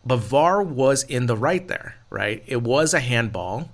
But 0.06 0.18
VAR 0.18 0.62
was 0.62 1.04
in 1.04 1.28
the 1.28 1.38
right 1.38 1.68
there, 1.68 1.96
right? 2.10 2.44
It 2.46 2.62
was 2.62 2.94
a 2.94 3.00
handball. 3.00 3.70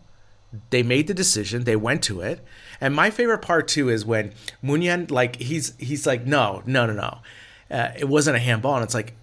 They 0.69 0.83
made 0.83 1.07
the 1.07 1.13
decision. 1.13 1.63
They 1.63 1.75
went 1.75 2.03
to 2.03 2.21
it. 2.21 2.43
And 2.81 2.95
my 2.95 3.09
favorite 3.09 3.39
part 3.39 3.67
too 3.67 3.89
is 3.89 4.05
when 4.05 4.33
Muniain, 4.63 5.11
like 5.11 5.37
he's 5.37 5.73
he's 5.77 6.05
like, 6.05 6.25
no, 6.25 6.63
no, 6.65 6.85
no, 6.85 6.93
no, 6.93 7.17
uh, 7.75 7.91
it 7.97 8.07
wasn't 8.07 8.37
a 8.37 8.39
handball. 8.39 8.75
And 8.75 8.83
it's 8.83 8.93
like, 8.93 9.13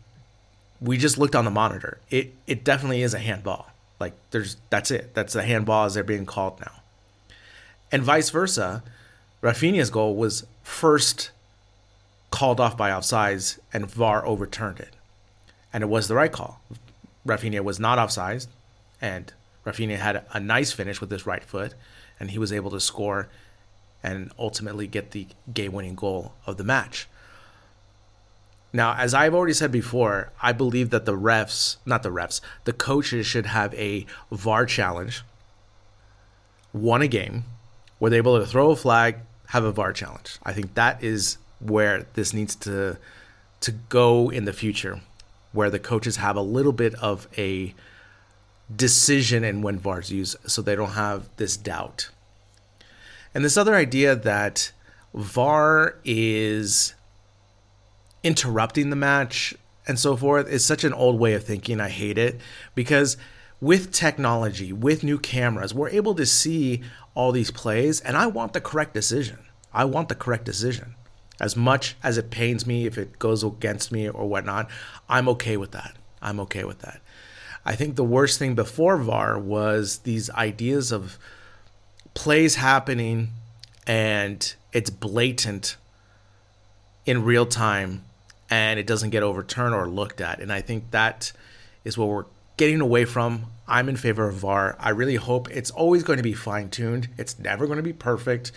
we 0.81 0.99
just 0.99 1.17
looked 1.19 1.35
on 1.35 1.45
the 1.45 1.51
monitor. 1.51 1.99
It 2.11 2.35
it 2.47 2.65
definitely 2.65 3.03
is 3.03 3.15
a 3.15 3.19
handball. 3.19 3.71
Like 3.99 4.15
there's 4.31 4.57
that's 4.71 4.91
it. 4.91 5.15
That's 5.15 5.33
the 5.33 5.43
handball 5.43 5.87
as 5.87 5.95
they're 5.95 6.05
being 6.05 6.27
called 6.27 6.61
now. 6.61 6.73
And 7.91 8.03
vice 8.03 8.31
versa, 8.31 8.83
Raphinha's 9.43 9.91
goal 9.91 10.17
was 10.17 10.45
first 10.63 11.31
called 12.31 12.61
off 12.61 12.77
by 12.77 12.91
offsides, 12.91 13.59
and 13.73 13.91
VAR 13.91 14.27
overturned 14.27 14.81
it, 14.81 14.95
and 15.73 15.83
it 15.83 15.87
was 15.87 16.09
the 16.09 16.15
right 16.15 16.33
call. 16.33 16.61
Raphinha 17.27 17.63
was 17.63 17.81
not 17.81 17.99
offside, 17.99 18.47
and 19.01 19.33
Raphinha 19.65 19.99
had 19.99 20.25
a 20.33 20.41
nice 20.41 20.73
finish 20.73 21.01
with 21.01 21.11
his 21.11 21.27
right 21.27 21.45
foot, 21.45 21.75
and 22.21 22.31
he 22.31 22.39
was 22.39 22.53
able 22.53 22.71
to 22.71 22.81
score 22.81 23.29
and 24.03 24.31
ultimately 24.39 24.87
get 24.87 25.11
the 25.11 25.27
game-winning 25.53 25.97
goal 25.97 26.35
of 26.47 26.57
the 26.57 26.65
match. 26.65 27.09
Now, 28.73 28.95
as 28.95 29.15
I've 29.15 29.35
already 29.35 29.55
said 29.55 29.73
before, 29.73 30.33
I 30.41 30.53
believe 30.53 30.91
that 30.91 31.07
the 31.07 31.17
refs, 31.17 31.77
not 31.87 32.03
the 32.03 32.11
refs, 32.11 32.41
the 32.65 32.73
coaches 32.73 33.27
should 33.27 33.47
have 33.47 33.75
a 33.75 34.07
VAR 34.31 34.67
challenge, 34.67 35.23
won 36.73 37.03
a 37.03 37.09
game, 37.09 37.45
where 37.99 38.11
they're 38.11 38.19
able 38.19 38.39
to 38.39 38.47
throw 38.47 38.71
a 38.71 38.77
flag, 38.77 39.17
have 39.49 39.65
a 39.65 39.73
VAR 39.73 39.93
challenge. 39.93 40.39
I 40.45 40.53
think 40.53 40.75
that 40.75 41.03
is 41.03 41.39
where 41.59 42.07
this 42.15 42.33
needs 42.33 42.55
to 42.57 42.99
to 43.59 43.73
go 43.73 44.31
in 44.31 44.45
the 44.45 44.53
future 44.53 45.01
where 45.57 45.71
the 45.71 45.79
coaches 45.79 46.17
have 46.17 46.37
a 46.37 46.43
little 46.43 46.73
bit 46.73 46.95
of 46.97 47.27
a 47.37 47.75
decision 48.75 49.43
in 49.43 49.63
when 49.63 49.79
VARs 49.79 50.11
use 50.11 50.37
so 50.47 50.63
they 50.63 50.77
don't 50.77 50.91
have 50.91 51.29
this 51.37 51.57
doubt. 51.57 52.11
And 53.35 53.45
this 53.45 53.57
other 53.57 53.75
idea 53.75 54.15
that 54.15 54.73
VAR 55.15 55.97
is 56.05 56.95
interrupting 58.23 58.91
the 58.91 58.97
match 58.97 59.55
and 59.87 59.99
so 59.99 60.17
forth 60.17 60.49
is 60.49 60.65
such 60.65 60.85
an 60.85 60.93
old 60.93 61.19
way 61.19 61.35
of 61.35 61.45
thinking. 61.45 61.81
I 61.81 61.89
hate 61.89 62.19
it 62.19 62.41
because 62.75 63.17
with 63.61 63.93
technology, 63.93 64.73
with 64.73 65.05
new 65.05 65.19
cameras, 65.19 65.73
we're 65.73 65.91
able 65.91 66.15
to 66.17 66.27
see 66.27 66.83
all 67.15 67.33
these 67.33 67.51
plays, 67.51 68.01
and 68.01 68.17
I 68.17 68.27
want 68.27 68.53
the 68.53 68.61
correct 68.61 68.93
decision. 68.93 69.39
I 69.73 69.85
want 69.85 70.09
the 70.09 70.15
correct 70.15 70.45
decision. 70.45 70.95
As 71.39 71.57
much 71.57 71.97
as 72.03 72.17
it 72.19 72.31
pains 72.31 72.67
me 72.67 72.87
if 72.87 72.97
it 72.97 73.19
goes 73.19 73.45
against 73.45 73.93
me 73.93 74.09
or 74.09 74.29
whatnot, 74.29 74.71
I'm 75.09 75.29
okay 75.31 75.57
with 75.57 75.73
that. 75.73 75.95
I'm 76.23 76.41
okay 76.41 76.65
with 76.65 76.81
that. 76.81 77.01
I 77.65 77.75
think 77.75 77.97
the 77.97 78.05
worst 78.05 78.39
thing 78.39 78.55
before 78.55 78.97
VAR 78.97 79.39
was 79.39 79.99
these 79.99 80.31
ideas 80.31 80.93
of 80.93 81.19
plays 82.15 82.55
happening 82.55 83.31
and 83.87 84.55
it's 84.73 84.89
blatant 84.89 85.77
in 87.05 87.25
real 87.25 87.45
time 87.45 88.05
and 88.49 88.79
it 88.79 88.87
doesn't 88.87 89.11
get 89.11 89.23
overturned 89.23 89.75
or 89.75 89.89
looked 89.89 90.21
at. 90.21 90.41
And 90.41 90.53
I 90.53 90.61
think 90.61 90.91
that 90.93 91.33
is 91.85 91.99
what 91.99 92.09
we're 92.09 92.25
getting 92.57 92.81
away 92.81 93.05
from. 93.05 93.47
I'm 93.69 93.89
in 93.89 93.97
favor 93.97 94.29
of 94.29 94.37
VAR. 94.37 94.77
I 94.79 94.91
really 94.91 95.17
hope 95.17 95.51
it's 95.51 95.71
always 95.71 96.05
going 96.05 96.19
to 96.19 96.23
be 96.23 96.35
fine 96.35 96.71
tuned. 96.71 97.09
It's 97.19 97.39
never 97.39 97.67
going 97.67 97.79
to 97.79 97.83
be 97.83 97.93
perfect 97.93 98.53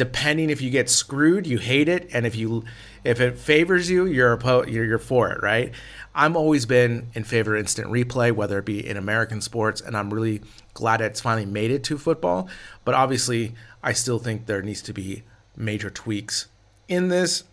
depending 0.00 0.48
if 0.48 0.62
you 0.62 0.70
get 0.70 0.88
screwed, 0.88 1.46
you 1.46 1.58
hate 1.58 1.86
it, 1.86 2.08
and 2.14 2.26
if 2.26 2.34
you 2.34 2.64
if 3.04 3.20
it 3.20 3.36
favors 3.36 3.90
you, 3.90 4.06
you're 4.06 4.40
you're, 4.66 4.84
you're 4.86 4.98
for 4.98 5.30
it, 5.30 5.42
right? 5.42 5.74
I'm 6.14 6.38
always 6.38 6.64
been 6.64 7.08
in 7.12 7.22
favor 7.24 7.54
of 7.54 7.60
instant 7.60 7.88
replay, 7.88 8.32
whether 8.32 8.58
it 8.60 8.64
be 8.64 8.86
in 8.86 8.96
American 8.96 9.42
sports, 9.42 9.82
and 9.82 9.94
I'm 9.94 10.10
really 10.10 10.40
glad 10.72 11.02
it's 11.02 11.20
finally 11.20 11.44
made 11.44 11.70
it 11.70 11.84
to 11.84 11.98
football. 11.98 12.48
But 12.86 12.94
obviously, 12.94 13.52
I 13.82 13.92
still 13.92 14.18
think 14.18 14.46
there 14.46 14.62
needs 14.62 14.80
to 14.82 14.94
be 14.94 15.22
major 15.54 15.90
tweaks 15.90 16.48
in 16.88 17.08
this, 17.08 17.44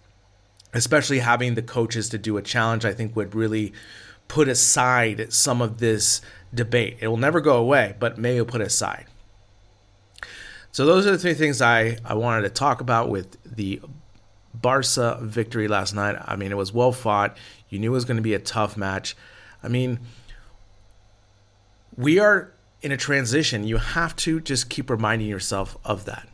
especially 0.73 1.19
having 1.19 1.55
the 1.55 1.61
coaches 1.61 2.07
to 2.09 2.17
do 2.17 2.37
a 2.37 2.41
challenge. 2.41 2.85
I 2.85 2.93
think 2.93 3.13
would 3.13 3.35
really 3.35 3.73
put 4.29 4.47
aside 4.47 5.33
some 5.33 5.61
of 5.61 5.79
this 5.79 6.21
debate. 6.53 6.95
It 7.01 7.09
will 7.09 7.17
never 7.17 7.41
go 7.41 7.57
away, 7.57 7.97
but 7.99 8.17
may 8.17 8.41
put 8.45 8.61
aside. 8.61 9.07
So 10.77 10.85
those 10.85 11.07
are 11.07 11.11
the 11.11 11.17
three 11.17 11.33
things 11.33 11.59
I, 11.59 11.97
I 12.05 12.13
wanted 12.13 12.43
to 12.43 12.51
talk 12.51 12.81
about 12.81 13.09
with 13.09 13.35
the 13.43 13.81
Barca 14.53 15.17
victory 15.23 15.67
last 15.67 15.95
night. 15.95 16.15
I 16.23 16.35
mean, 16.35 16.51
it 16.51 16.55
was 16.55 16.71
well 16.71 16.91
fought. 16.91 17.35
You 17.67 17.79
knew 17.79 17.89
it 17.89 17.95
was 17.95 18.05
going 18.05 18.17
to 18.17 18.21
be 18.21 18.35
a 18.35 18.39
tough 18.39 18.77
match. 18.77 19.17
I 19.63 19.69
mean, 19.69 19.99
we 21.95 22.19
are 22.19 22.53
in 22.83 22.91
a 22.91 22.97
transition, 22.97 23.63
you 23.63 23.77
have 23.77 24.15
to 24.17 24.39
just 24.39 24.69
keep 24.69 24.91
reminding 24.91 25.27
yourself 25.27 25.79
of 25.83 26.05
that. 26.05 26.29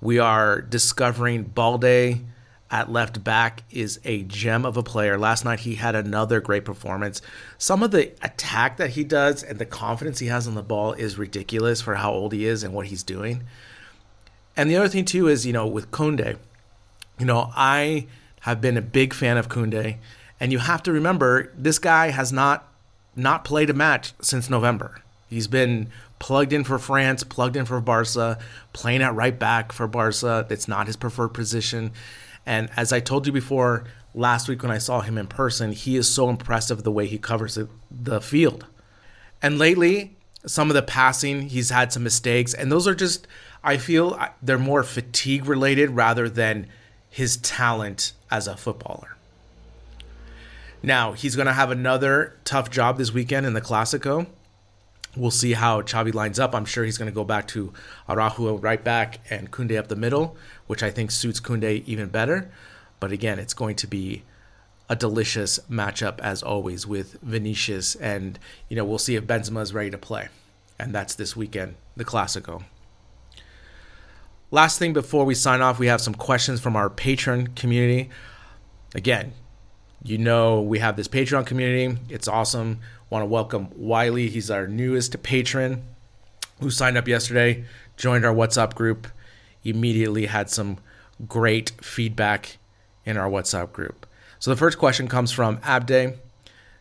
We 0.00 0.18
are 0.18 0.60
discovering 0.60 1.44
Balde 1.44 2.24
at 2.74 2.90
left 2.90 3.22
back 3.22 3.62
is 3.70 4.00
a 4.04 4.24
gem 4.24 4.66
of 4.66 4.76
a 4.76 4.82
player. 4.82 5.16
Last 5.16 5.44
night 5.44 5.60
he 5.60 5.76
had 5.76 5.94
another 5.94 6.40
great 6.40 6.64
performance. 6.64 7.22
Some 7.56 7.84
of 7.84 7.92
the 7.92 8.10
attack 8.20 8.78
that 8.78 8.90
he 8.90 9.04
does 9.04 9.44
and 9.44 9.60
the 9.60 9.64
confidence 9.64 10.18
he 10.18 10.26
has 10.26 10.48
on 10.48 10.56
the 10.56 10.62
ball 10.62 10.92
is 10.92 11.16
ridiculous 11.16 11.80
for 11.80 11.94
how 11.94 12.12
old 12.12 12.32
he 12.32 12.44
is 12.44 12.64
and 12.64 12.74
what 12.74 12.88
he's 12.88 13.04
doing. 13.04 13.44
And 14.56 14.68
the 14.68 14.74
other 14.74 14.88
thing 14.88 15.04
too 15.04 15.28
is, 15.28 15.46
you 15.46 15.52
know, 15.52 15.68
with 15.68 15.92
Kunde, 15.92 16.36
you 17.20 17.26
know, 17.26 17.52
I 17.54 18.08
have 18.40 18.60
been 18.60 18.76
a 18.76 18.82
big 18.82 19.14
fan 19.14 19.36
of 19.36 19.48
Kunde, 19.48 19.98
and 20.40 20.50
you 20.50 20.58
have 20.58 20.82
to 20.82 20.92
remember 20.92 21.52
this 21.56 21.78
guy 21.78 22.10
has 22.10 22.32
not 22.32 22.68
not 23.14 23.44
played 23.44 23.70
a 23.70 23.74
match 23.74 24.14
since 24.20 24.50
November. 24.50 25.00
He's 25.28 25.46
been 25.46 25.90
plugged 26.18 26.52
in 26.52 26.64
for 26.64 26.80
France, 26.80 27.22
plugged 27.22 27.54
in 27.54 27.66
for 27.66 27.80
Barca, 27.80 28.36
playing 28.72 29.00
at 29.00 29.14
right 29.14 29.38
back 29.38 29.70
for 29.70 29.86
Barca. 29.86 30.44
That's 30.48 30.66
not 30.66 30.88
his 30.88 30.96
preferred 30.96 31.28
position. 31.28 31.92
And 32.46 32.70
as 32.76 32.92
I 32.92 33.00
told 33.00 33.26
you 33.26 33.32
before 33.32 33.84
last 34.14 34.48
week 34.48 34.62
when 34.62 34.70
I 34.70 34.78
saw 34.78 35.00
him 35.00 35.18
in 35.18 35.26
person, 35.26 35.72
he 35.72 35.96
is 35.96 36.08
so 36.08 36.28
impressive 36.28 36.82
the 36.82 36.92
way 36.92 37.06
he 37.06 37.18
covers 37.18 37.58
the, 37.90 38.20
field. 38.20 38.66
And 39.42 39.58
lately, 39.58 40.16
some 40.46 40.70
of 40.70 40.74
the 40.74 40.82
passing, 40.82 41.48
he's 41.48 41.70
had 41.70 41.92
some 41.92 42.04
mistakes, 42.04 42.54
and 42.54 42.70
those 42.70 42.86
are 42.86 42.94
just, 42.94 43.26
I 43.62 43.76
feel 43.76 44.18
they're 44.42 44.58
more 44.58 44.82
fatigue 44.82 45.46
related 45.46 45.90
rather 45.90 46.28
than 46.28 46.68
his 47.10 47.36
talent 47.38 48.12
as 48.30 48.46
a 48.46 48.56
footballer. 48.56 49.16
Now, 50.82 51.12
he's 51.12 51.34
going 51.34 51.46
to 51.46 51.52
have 51.54 51.70
another 51.70 52.36
tough 52.44 52.70
job 52.70 52.98
this 52.98 53.12
weekend 53.12 53.46
in 53.46 53.54
the 53.54 53.62
Clasico. 53.62 54.26
We'll 55.16 55.30
see 55.30 55.52
how 55.52 55.82
Xavi 55.82 56.12
lines 56.12 56.40
up. 56.40 56.54
I'm 56.54 56.64
sure 56.64 56.84
he's 56.84 56.98
going 56.98 57.10
to 57.10 57.14
go 57.14 57.24
back 57.24 57.46
to 57.48 57.72
Araujo 58.08 58.58
right 58.58 58.82
back 58.82 59.20
and 59.30 59.50
Kunde 59.50 59.78
up 59.78 59.88
the 59.88 59.96
middle, 59.96 60.36
which 60.66 60.82
I 60.82 60.90
think 60.90 61.10
suits 61.10 61.40
Kunde 61.40 61.84
even 61.86 62.08
better. 62.08 62.50
But 63.00 63.12
again, 63.12 63.38
it's 63.38 63.54
going 63.54 63.76
to 63.76 63.86
be 63.86 64.22
a 64.88 64.96
delicious 64.96 65.58
matchup 65.70 66.18
as 66.20 66.42
always 66.42 66.86
with 66.86 67.18
Vinicius, 67.22 67.94
and 67.96 68.38
you 68.68 68.76
know 68.76 68.84
we'll 68.84 68.98
see 68.98 69.16
if 69.16 69.24
Benzema 69.24 69.62
is 69.62 69.72
ready 69.72 69.90
to 69.90 69.98
play, 69.98 70.28
and 70.78 70.94
that's 70.94 71.14
this 71.14 71.34
weekend, 71.34 71.76
the 71.96 72.04
Clasico. 72.04 72.64
Last 74.50 74.78
thing 74.78 74.92
before 74.92 75.24
we 75.24 75.34
sign 75.34 75.62
off, 75.62 75.78
we 75.78 75.86
have 75.86 76.00
some 76.00 76.14
questions 76.14 76.60
from 76.60 76.76
our 76.76 76.90
patron 76.90 77.48
community. 77.48 78.10
Again, 78.94 79.32
you 80.02 80.18
know 80.18 80.60
we 80.60 80.78
have 80.78 80.96
this 80.96 81.08
Patreon 81.08 81.46
community. 81.46 81.98
It's 82.10 82.28
awesome. 82.28 82.80
Want 83.10 83.22
to 83.22 83.26
welcome 83.26 83.68
Wiley. 83.76 84.28
He's 84.28 84.50
our 84.50 84.66
newest 84.66 85.22
patron 85.22 85.84
who 86.60 86.70
signed 86.70 86.96
up 86.96 87.06
yesterday, 87.06 87.64
joined 87.96 88.24
our 88.24 88.34
WhatsApp 88.34 88.74
group, 88.74 89.06
immediately 89.62 90.26
had 90.26 90.50
some 90.50 90.78
great 91.28 91.72
feedback 91.82 92.58
in 93.04 93.16
our 93.16 93.28
WhatsApp 93.28 93.72
group. 93.72 94.06
So 94.38 94.50
the 94.50 94.56
first 94.56 94.78
question 94.78 95.08
comes 95.08 95.32
from 95.32 95.58
Abde. 95.62 96.18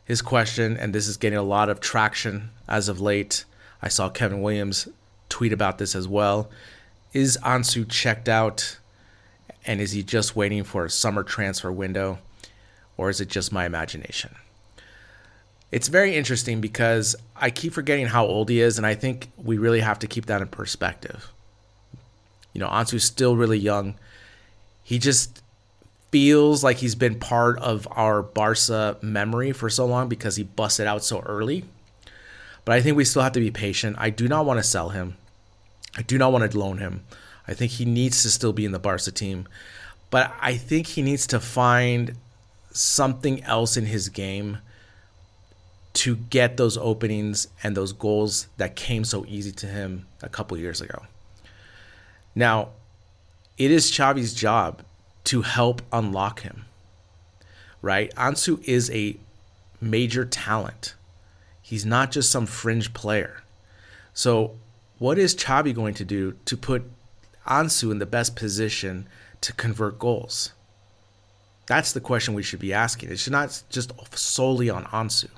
His 0.05 0.21
question, 0.21 0.75
and 0.77 0.93
this 0.93 1.07
is 1.07 1.17
getting 1.17 1.39
a 1.39 1.43
lot 1.43 1.69
of 1.69 1.79
traction 1.79 2.49
as 2.67 2.89
of 2.89 2.99
late. 2.99 3.45
I 3.81 3.87
saw 3.89 4.09
Kevin 4.09 4.41
Williams 4.41 4.87
tweet 5.29 5.53
about 5.53 5.77
this 5.77 5.95
as 5.95 6.07
well. 6.07 6.49
Is 7.13 7.37
Ansu 7.43 7.87
checked 7.87 8.27
out? 8.27 8.77
And 9.65 9.79
is 9.79 9.91
he 9.91 10.03
just 10.03 10.35
waiting 10.35 10.63
for 10.63 10.85
a 10.85 10.89
summer 10.89 11.23
transfer 11.23 11.71
window? 11.71 12.19
Or 12.97 13.09
is 13.09 13.21
it 13.21 13.29
just 13.29 13.51
my 13.51 13.65
imagination? 13.65 14.35
It's 15.73 15.87
very 15.87 16.15
interesting 16.15 16.61
because 16.61 17.15
I 17.35 17.49
keep 17.49 17.73
forgetting 17.73 18.05
how 18.05 18.27
old 18.27 18.47
he 18.47 18.61
is, 18.61 18.77
and 18.77 18.85
I 18.85 18.93
think 18.93 19.31
we 19.37 19.57
really 19.57 19.79
have 19.79 19.97
to 19.99 20.07
keep 20.07 20.27
that 20.27 20.39
in 20.39 20.47
perspective. 20.49 21.31
You 22.53 22.59
know, 22.59 22.67
Ansu's 22.67 23.03
still 23.03 23.35
really 23.35 23.57
young. 23.57 23.95
He 24.83 24.99
just 24.99 25.41
feels 26.11 26.63
like 26.63 26.77
he's 26.77 26.93
been 26.93 27.17
part 27.17 27.57
of 27.57 27.87
our 27.89 28.21
Barca 28.21 28.97
memory 29.01 29.51
for 29.51 29.67
so 29.67 29.87
long 29.87 30.09
because 30.09 30.35
he 30.35 30.43
busted 30.43 30.85
out 30.85 31.03
so 31.03 31.21
early. 31.21 31.65
But 32.65 32.73
I 32.73 32.81
think 32.83 32.95
we 32.95 33.03
still 33.03 33.23
have 33.23 33.31
to 33.31 33.39
be 33.39 33.49
patient. 33.49 33.95
I 33.97 34.11
do 34.11 34.27
not 34.27 34.45
want 34.45 34.59
to 34.59 34.63
sell 34.63 34.89
him. 34.89 35.17
I 35.97 36.03
do 36.03 36.19
not 36.19 36.31
want 36.31 36.51
to 36.51 36.55
loan 36.55 36.77
him. 36.77 37.03
I 37.47 37.55
think 37.55 37.71
he 37.71 37.85
needs 37.85 38.21
to 38.21 38.29
still 38.29 38.53
be 38.53 38.63
in 38.63 38.73
the 38.73 38.77
Barca 38.77 39.11
team. 39.11 39.47
But 40.11 40.35
I 40.39 40.55
think 40.55 40.85
he 40.85 41.01
needs 41.01 41.25
to 41.25 41.39
find 41.39 42.13
something 42.69 43.43
else 43.45 43.75
in 43.75 43.87
his 43.87 44.09
game 44.09 44.59
to 45.93 46.15
get 46.15 46.57
those 46.57 46.77
openings 46.77 47.47
and 47.63 47.77
those 47.77 47.93
goals 47.93 48.47
that 48.57 48.75
came 48.75 49.03
so 49.03 49.25
easy 49.27 49.51
to 49.51 49.67
him 49.67 50.07
a 50.21 50.29
couple 50.29 50.57
years 50.57 50.81
ago. 50.81 51.03
Now, 52.35 52.69
it 53.57 53.69
is 53.69 53.91
Xavi's 53.91 54.33
job 54.33 54.81
to 55.25 55.43
help 55.43 55.81
unlock 55.91 56.41
him. 56.41 56.65
Right? 57.81 58.13
Ansu 58.15 58.63
is 58.63 58.89
a 58.91 59.17
major 59.79 60.25
talent. 60.25 60.95
He's 61.61 61.85
not 61.85 62.11
just 62.11 62.31
some 62.31 62.45
fringe 62.45 62.93
player. 62.93 63.43
So, 64.13 64.55
what 64.99 65.17
is 65.17 65.35
Xavi 65.35 65.73
going 65.73 65.93
to 65.95 66.05
do 66.05 66.35
to 66.45 66.55
put 66.55 66.83
Ansu 67.45 67.91
in 67.91 67.99
the 67.99 68.05
best 68.05 68.35
position 68.35 69.07
to 69.41 69.53
convert 69.53 69.99
goals? 69.99 70.53
That's 71.65 71.91
the 71.91 72.01
question 72.01 72.33
we 72.33 72.43
should 72.43 72.59
be 72.59 72.73
asking. 72.73 73.09
It 73.11 73.19
should 73.19 73.31
not 73.31 73.63
just 73.69 73.91
solely 74.17 74.69
on 74.69 74.85
Ansu. 74.85 75.29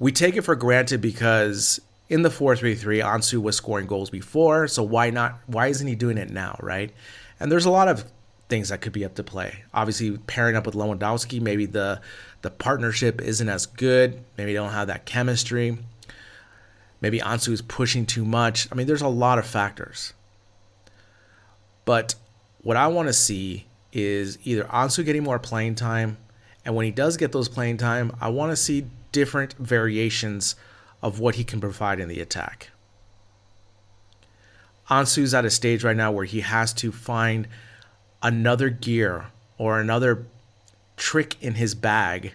We 0.00 0.12
take 0.12 0.34
it 0.34 0.42
for 0.42 0.56
granted 0.56 1.02
because 1.02 1.78
in 2.08 2.22
the 2.22 2.30
4-3-3, 2.30 3.04
Ansu 3.04 3.40
was 3.42 3.54
scoring 3.54 3.86
goals 3.86 4.08
before, 4.08 4.66
so 4.66 4.82
why 4.82 5.10
not 5.10 5.38
why 5.46 5.66
isn't 5.66 5.86
he 5.86 5.94
doing 5.94 6.16
it 6.16 6.30
now, 6.30 6.56
right? 6.62 6.90
And 7.38 7.52
there's 7.52 7.66
a 7.66 7.70
lot 7.70 7.86
of 7.86 8.10
things 8.48 8.70
that 8.70 8.80
could 8.80 8.94
be 8.94 9.04
up 9.04 9.14
to 9.16 9.22
play. 9.22 9.62
Obviously, 9.74 10.16
pairing 10.16 10.56
up 10.56 10.64
with 10.64 10.74
Lewandowski, 10.74 11.38
maybe 11.38 11.66
the 11.66 12.00
the 12.40 12.50
partnership 12.50 13.20
isn't 13.20 13.48
as 13.48 13.66
good. 13.66 14.24
Maybe 14.38 14.52
they 14.52 14.58
don't 14.58 14.72
have 14.72 14.86
that 14.86 15.04
chemistry. 15.04 15.76
Maybe 17.02 17.20
Ansu 17.20 17.52
is 17.52 17.60
pushing 17.60 18.06
too 18.06 18.24
much. 18.24 18.68
I 18.72 18.76
mean, 18.76 18.86
there's 18.86 19.02
a 19.02 19.08
lot 19.08 19.38
of 19.38 19.46
factors. 19.46 20.14
But 21.84 22.14
what 22.62 22.78
I 22.78 22.86
want 22.86 23.08
to 23.08 23.12
see 23.12 23.66
is 23.92 24.38
either 24.44 24.64
Ansu 24.64 25.04
getting 25.04 25.24
more 25.24 25.38
playing 25.38 25.74
time, 25.74 26.16
and 26.64 26.74
when 26.74 26.86
he 26.86 26.90
does 26.90 27.18
get 27.18 27.32
those 27.32 27.50
playing 27.50 27.76
time, 27.76 28.16
I 28.18 28.30
want 28.30 28.52
to 28.52 28.56
see 28.56 28.86
different 29.12 29.54
variations 29.54 30.54
of 31.02 31.18
what 31.18 31.36
he 31.36 31.44
can 31.44 31.60
provide 31.60 32.00
in 32.00 32.08
the 32.08 32.20
attack. 32.20 32.70
Ansu's 34.88 35.32
at 35.34 35.44
a 35.44 35.50
stage 35.50 35.84
right 35.84 35.96
now 35.96 36.10
where 36.10 36.24
he 36.24 36.40
has 36.40 36.72
to 36.74 36.90
find 36.90 37.46
another 38.22 38.70
gear 38.70 39.26
or 39.56 39.80
another 39.80 40.26
trick 40.96 41.36
in 41.40 41.54
his 41.54 41.74
bag 41.74 42.34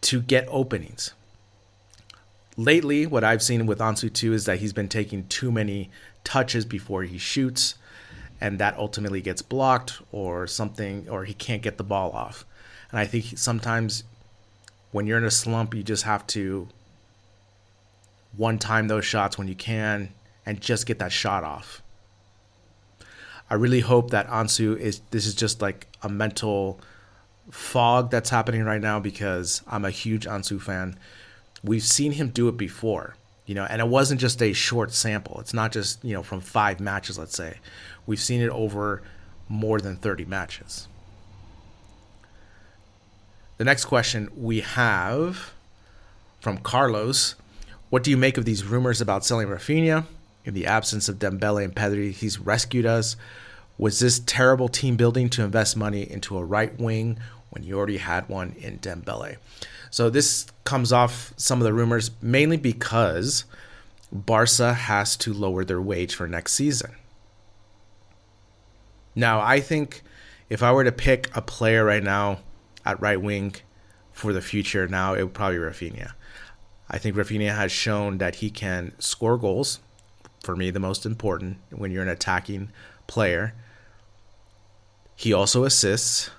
to 0.00 0.20
get 0.20 0.46
openings. 0.48 1.12
Lately, 2.56 3.06
what 3.06 3.22
I've 3.22 3.42
seen 3.42 3.66
with 3.66 3.78
Ansu 3.78 4.12
too 4.12 4.32
is 4.32 4.46
that 4.46 4.58
he's 4.58 4.72
been 4.72 4.88
taking 4.88 5.26
too 5.28 5.52
many 5.52 5.90
touches 6.24 6.64
before 6.64 7.04
he 7.04 7.18
shoots 7.18 7.74
and 8.40 8.58
that 8.58 8.76
ultimately 8.76 9.20
gets 9.20 9.42
blocked 9.42 10.00
or 10.12 10.46
something, 10.46 11.08
or 11.08 11.24
he 11.24 11.34
can't 11.34 11.62
get 11.62 11.76
the 11.76 11.84
ball 11.84 12.12
off. 12.12 12.44
And 12.90 12.98
I 12.98 13.06
think 13.06 13.36
sometimes 13.36 14.04
when 14.92 15.06
you're 15.06 15.18
in 15.18 15.24
a 15.24 15.30
slump, 15.30 15.74
you 15.74 15.82
just 15.82 16.04
have 16.04 16.26
to 16.28 16.68
one 18.36 18.58
time 18.58 18.88
those 18.88 19.04
shots 19.04 19.38
when 19.38 19.48
you 19.48 19.54
can 19.54 20.10
and 20.46 20.60
just 20.60 20.86
get 20.86 20.98
that 20.98 21.12
shot 21.12 21.44
off. 21.44 21.82
I 23.50 23.54
really 23.54 23.80
hope 23.80 24.10
that 24.10 24.28
Ansu 24.28 24.78
is 24.78 25.00
this 25.10 25.26
is 25.26 25.34
just 25.34 25.62
like 25.62 25.86
a 26.02 26.08
mental 26.08 26.80
fog 27.50 28.10
that's 28.10 28.30
happening 28.30 28.62
right 28.64 28.80
now 28.80 29.00
because 29.00 29.62
I'm 29.66 29.84
a 29.84 29.90
huge 29.90 30.26
Ansu 30.26 30.60
fan. 30.60 30.98
We've 31.64 31.82
seen 31.82 32.12
him 32.12 32.28
do 32.28 32.48
it 32.48 32.56
before, 32.56 33.16
you 33.46 33.54
know, 33.54 33.64
and 33.64 33.80
it 33.80 33.88
wasn't 33.88 34.20
just 34.20 34.42
a 34.42 34.52
short 34.52 34.92
sample. 34.92 35.40
It's 35.40 35.54
not 35.54 35.72
just, 35.72 36.04
you 36.04 36.12
know, 36.12 36.22
from 36.22 36.40
5 36.40 36.78
matches, 36.78 37.18
let's 37.18 37.36
say. 37.36 37.58
We've 38.06 38.20
seen 38.20 38.42
it 38.42 38.50
over 38.50 39.02
more 39.48 39.80
than 39.80 39.96
30 39.96 40.26
matches. 40.26 40.86
The 43.58 43.64
next 43.64 43.86
question 43.86 44.30
we 44.36 44.60
have 44.60 45.52
from 46.40 46.58
Carlos 46.58 47.34
What 47.90 48.04
do 48.04 48.10
you 48.10 48.16
make 48.16 48.38
of 48.38 48.44
these 48.44 48.64
rumors 48.64 49.00
about 49.00 49.24
selling 49.24 49.48
Raphinha? 49.48 50.06
In 50.44 50.54
the 50.54 50.66
absence 50.66 51.08
of 51.08 51.18
Dembele 51.18 51.64
and 51.64 51.74
Pedri, 51.74 52.12
he's 52.12 52.38
rescued 52.38 52.86
us. 52.86 53.16
Was 53.76 53.98
this 53.98 54.20
terrible 54.20 54.68
team 54.68 54.96
building 54.96 55.28
to 55.30 55.42
invest 55.42 55.76
money 55.76 56.08
into 56.08 56.38
a 56.38 56.44
right 56.44 56.78
wing 56.78 57.18
when 57.50 57.64
you 57.64 57.76
already 57.76 57.98
had 57.98 58.28
one 58.28 58.54
in 58.60 58.78
Dembele? 58.78 59.38
So 59.90 60.08
this 60.08 60.46
comes 60.62 60.92
off 60.92 61.32
some 61.36 61.58
of 61.58 61.64
the 61.64 61.74
rumors 61.74 62.12
mainly 62.22 62.56
because 62.58 63.44
Barca 64.12 64.72
has 64.72 65.16
to 65.18 65.32
lower 65.32 65.64
their 65.64 65.82
wage 65.82 66.14
for 66.14 66.28
next 66.28 66.52
season. 66.52 66.92
Now, 69.16 69.40
I 69.40 69.58
think 69.58 70.02
if 70.48 70.62
I 70.62 70.70
were 70.70 70.84
to 70.84 70.92
pick 70.92 71.34
a 71.36 71.42
player 71.42 71.84
right 71.84 72.02
now 72.02 72.38
at 72.88 73.00
right 73.00 73.20
wing 73.20 73.54
for 74.12 74.32
the 74.32 74.40
future, 74.40 74.88
now 74.88 75.14
it 75.14 75.22
would 75.22 75.34
probably 75.34 75.58
be 75.58 75.64
Raphinha. 75.64 76.12
I 76.90 76.98
think 76.98 77.14
Raphinha 77.14 77.54
has 77.54 77.70
shown 77.70 78.18
that 78.18 78.36
he 78.36 78.50
can 78.50 78.92
score 78.98 79.36
goals. 79.36 79.80
For 80.42 80.56
me, 80.56 80.70
the 80.70 80.80
most 80.80 81.04
important 81.04 81.58
when 81.70 81.90
you're 81.90 82.02
an 82.02 82.08
attacking 82.08 82.72
player. 83.06 83.54
He 85.14 85.32
also 85.32 85.64
assists. 85.64 86.30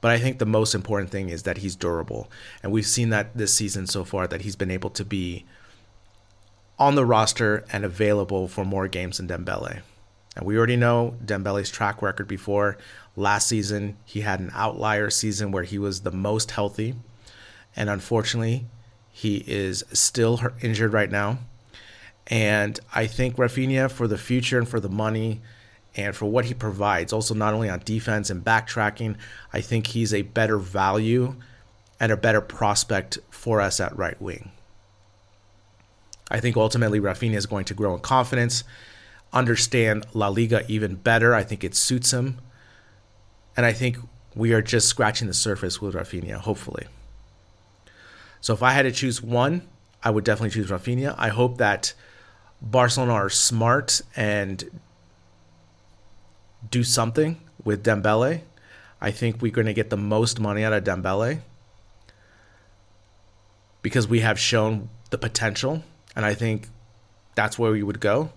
But 0.00 0.12
I 0.12 0.18
think 0.18 0.38
the 0.38 0.46
most 0.46 0.74
important 0.74 1.10
thing 1.10 1.30
is 1.30 1.42
that 1.42 1.58
he's 1.58 1.74
durable. 1.74 2.30
And 2.62 2.70
we've 2.70 2.86
seen 2.86 3.08
that 3.10 3.36
this 3.36 3.54
season 3.54 3.86
so 3.86 4.04
far 4.04 4.26
that 4.26 4.42
he's 4.42 4.54
been 4.54 4.70
able 4.70 4.90
to 4.90 5.04
be 5.04 5.46
on 6.78 6.94
the 6.94 7.06
roster 7.06 7.64
and 7.72 7.84
available 7.84 8.46
for 8.46 8.64
more 8.64 8.86
games 8.86 9.16
than 9.16 9.28
Dembele. 9.28 9.80
And 10.36 10.44
we 10.44 10.56
already 10.56 10.76
know 10.76 11.14
Dembele's 11.24 11.70
track 11.70 12.02
record 12.02 12.26
before. 12.26 12.76
Last 13.16 13.46
season, 13.46 13.96
he 14.04 14.22
had 14.22 14.40
an 14.40 14.50
outlier 14.54 15.10
season 15.10 15.52
where 15.52 15.62
he 15.62 15.78
was 15.78 16.00
the 16.00 16.10
most 16.10 16.50
healthy. 16.50 16.94
And 17.76 17.88
unfortunately, 17.88 18.66
he 19.12 19.44
is 19.46 19.84
still 19.92 20.40
injured 20.60 20.92
right 20.92 21.10
now. 21.10 21.38
And 22.26 22.80
I 22.94 23.06
think 23.06 23.36
Raphinha, 23.36 23.90
for 23.90 24.08
the 24.08 24.18
future 24.18 24.58
and 24.58 24.68
for 24.68 24.80
the 24.80 24.88
money 24.88 25.40
and 25.94 26.16
for 26.16 26.26
what 26.26 26.46
he 26.46 26.54
provides, 26.54 27.12
also 27.12 27.34
not 27.34 27.54
only 27.54 27.68
on 27.68 27.82
defense 27.84 28.30
and 28.30 28.44
backtracking, 28.44 29.16
I 29.52 29.60
think 29.60 29.88
he's 29.88 30.12
a 30.12 30.22
better 30.22 30.58
value 30.58 31.36
and 32.00 32.10
a 32.10 32.16
better 32.16 32.40
prospect 32.40 33.18
for 33.30 33.60
us 33.60 33.78
at 33.78 33.96
right 33.96 34.20
wing. 34.20 34.50
I 36.30 36.40
think 36.40 36.56
ultimately 36.56 36.98
Raphinha 36.98 37.34
is 37.34 37.46
going 37.46 37.66
to 37.66 37.74
grow 37.74 37.94
in 37.94 38.00
confidence, 38.00 38.64
understand 39.34 40.06
La 40.14 40.28
Liga 40.28 40.64
even 40.68 40.94
better. 40.94 41.34
I 41.34 41.42
think 41.42 41.64
it 41.64 41.74
suits 41.74 42.12
him. 42.12 42.38
And 43.56 43.66
I 43.66 43.72
think 43.72 43.98
we 44.34 44.52
are 44.52 44.62
just 44.62 44.88
scratching 44.88 45.28
the 45.28 45.34
surface 45.34 45.80
with 45.80 45.94
Raphinha, 45.94 46.36
hopefully. 46.36 46.86
So 48.40 48.54
if 48.54 48.62
I 48.62 48.72
had 48.72 48.82
to 48.82 48.92
choose 48.92 49.22
one, 49.22 49.62
I 50.02 50.10
would 50.10 50.24
definitely 50.24 50.50
choose 50.50 50.70
Raphinha. 50.70 51.14
I 51.18 51.28
hope 51.28 51.58
that 51.58 51.94
Barcelona 52.60 53.12
are 53.12 53.30
smart 53.30 54.00
and 54.16 54.80
do 56.70 56.82
something 56.82 57.40
with 57.62 57.84
Dembele. 57.84 58.42
I 59.00 59.10
think 59.10 59.42
we're 59.42 59.52
going 59.52 59.66
to 59.66 59.74
get 59.74 59.90
the 59.90 59.96
most 59.96 60.40
money 60.40 60.64
out 60.64 60.72
of 60.72 60.84
Dembele 60.84 61.40
because 63.82 64.08
we 64.08 64.20
have 64.20 64.38
shown 64.38 64.88
the 65.10 65.18
potential, 65.18 65.82
and 66.16 66.24
I 66.24 66.34
think 66.34 66.68
that's 67.34 67.58
where 67.58 67.70
we 67.70 67.82
would 67.82 68.00
go. 68.00 68.32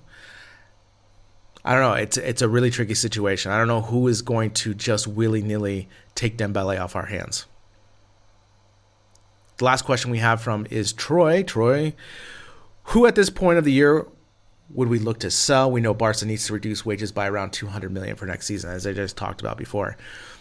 I 1.68 1.74
don't 1.74 1.82
know. 1.82 2.02
It's 2.02 2.16
it's 2.16 2.42
a 2.42 2.48
really 2.48 2.72
tricky 2.72 2.94
situation. 2.94 3.52
I 3.52 3.58
don't 3.58 3.68
know 3.68 3.82
who 3.82 4.08
is 4.08 4.22
going 4.22 4.52
to 4.52 4.74
just 4.74 5.06
willy 5.06 5.42
nilly 5.42 5.90
take 6.16 6.38
Dembele 6.38 6.80
off 6.80 6.96
our 6.96 7.08
hands. 7.08 7.46
The 9.58 9.66
last 9.66 9.82
question 9.82 10.10
we 10.10 10.20
have 10.20 10.42
from 10.42 10.66
is 10.70 10.94
Troy. 10.94 11.44
Troy, 11.44 11.94
who 12.84 13.06
at 13.06 13.16
this 13.16 13.30
point 13.30 13.58
of 13.58 13.66
the 13.66 13.74
year 13.74 14.08
would 14.70 14.88
we 14.88 14.98
look 14.98 15.20
to 15.20 15.30
sell? 15.30 15.70
We 15.70 15.82
know 15.82 15.94
Barca 15.94 16.26
needs 16.26 16.48
to 16.48 16.54
reduce 16.54 16.86
wages 16.86 17.12
by 17.12 17.28
around 17.28 17.52
200 17.52 17.92
million 17.92 18.16
for 18.16 18.26
next 18.26 18.46
season, 18.46 18.72
as 18.72 18.88
I 18.88 18.94
just 18.94 19.18
talked 19.18 19.42
about 19.42 19.58
before. 19.58 19.98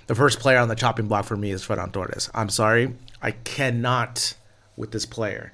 The 0.06 0.14
first 0.14 0.38
player 0.38 0.58
on 0.58 0.68
the 0.68 0.76
chopping 0.76 1.08
block 1.08 1.24
for 1.24 1.36
me 1.36 1.50
is 1.50 1.66
Ferran 1.66 1.92
Torres. 1.92 2.30
I'm 2.34 2.50
sorry, 2.50 2.94
I 3.20 3.32
cannot 3.32 4.34
with 4.76 4.92
this 4.92 5.06
player. 5.06 5.52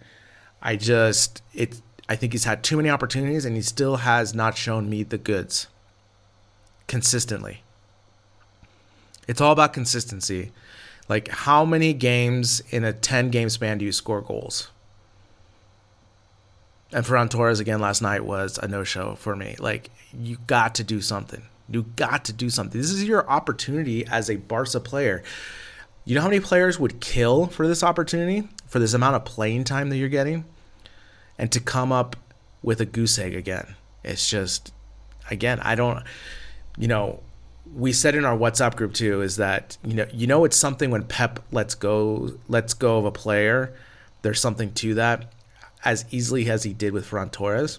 I 0.60 0.76
just 0.76 1.42
it. 1.54 1.80
I 2.12 2.14
think 2.14 2.32
he's 2.34 2.44
had 2.44 2.62
too 2.62 2.76
many 2.76 2.90
opportunities, 2.90 3.46
and 3.46 3.56
he 3.56 3.62
still 3.62 3.96
has 3.96 4.34
not 4.34 4.54
shown 4.54 4.90
me 4.90 5.02
the 5.02 5.16
goods 5.16 5.68
consistently. 6.86 7.62
It's 9.26 9.40
all 9.40 9.50
about 9.52 9.72
consistency. 9.72 10.52
Like, 11.08 11.28
how 11.28 11.64
many 11.64 11.94
games 11.94 12.60
in 12.68 12.84
a 12.84 12.92
10 12.92 13.30
game 13.30 13.48
span 13.48 13.78
do 13.78 13.86
you 13.86 13.92
score 13.92 14.20
goals? 14.20 14.68
And 16.92 17.02
Ferran 17.02 17.30
Torres 17.30 17.60
again 17.60 17.80
last 17.80 18.02
night 18.02 18.26
was 18.26 18.58
a 18.58 18.68
no 18.68 18.84
show 18.84 19.14
for 19.14 19.34
me. 19.34 19.56
Like, 19.58 19.88
you 20.12 20.36
got 20.46 20.74
to 20.74 20.84
do 20.84 21.00
something. 21.00 21.44
You 21.70 21.84
got 21.96 22.26
to 22.26 22.34
do 22.34 22.50
something. 22.50 22.78
This 22.78 22.90
is 22.90 23.04
your 23.04 23.26
opportunity 23.26 24.06
as 24.06 24.28
a 24.28 24.36
Barca 24.36 24.80
player. 24.80 25.22
You 26.04 26.14
know 26.14 26.20
how 26.20 26.28
many 26.28 26.40
players 26.40 26.78
would 26.78 27.00
kill 27.00 27.46
for 27.46 27.66
this 27.66 27.82
opportunity, 27.82 28.50
for 28.66 28.80
this 28.80 28.92
amount 28.92 29.16
of 29.16 29.24
playing 29.24 29.64
time 29.64 29.88
that 29.88 29.96
you're 29.96 30.10
getting? 30.10 30.44
And 31.38 31.50
to 31.52 31.60
come 31.60 31.92
up 31.92 32.16
with 32.62 32.80
a 32.80 32.84
goose 32.84 33.18
egg 33.18 33.34
again. 33.34 33.74
It's 34.04 34.28
just, 34.28 34.72
again, 35.30 35.60
I 35.60 35.74
don't, 35.74 36.02
you 36.76 36.88
know, 36.88 37.20
we 37.74 37.92
said 37.92 38.14
in 38.14 38.24
our 38.24 38.36
WhatsApp 38.36 38.76
group 38.76 38.92
too 38.92 39.22
is 39.22 39.36
that 39.36 39.78
you 39.84 39.94
know 39.94 40.06
you 40.12 40.26
know 40.26 40.44
it's 40.44 40.56
something 40.56 40.90
when 40.90 41.04
Pep 41.04 41.40
lets 41.52 41.74
go 41.74 42.32
lets 42.48 42.74
go 42.74 42.98
of 42.98 43.04
a 43.04 43.12
player. 43.12 43.74
There's 44.22 44.40
something 44.40 44.72
to 44.74 44.94
that 44.94 45.32
as 45.84 46.04
easily 46.10 46.48
as 46.50 46.64
he 46.64 46.72
did 46.72 46.92
with 46.92 47.08
Ferran 47.08 47.30
Torres. 47.30 47.78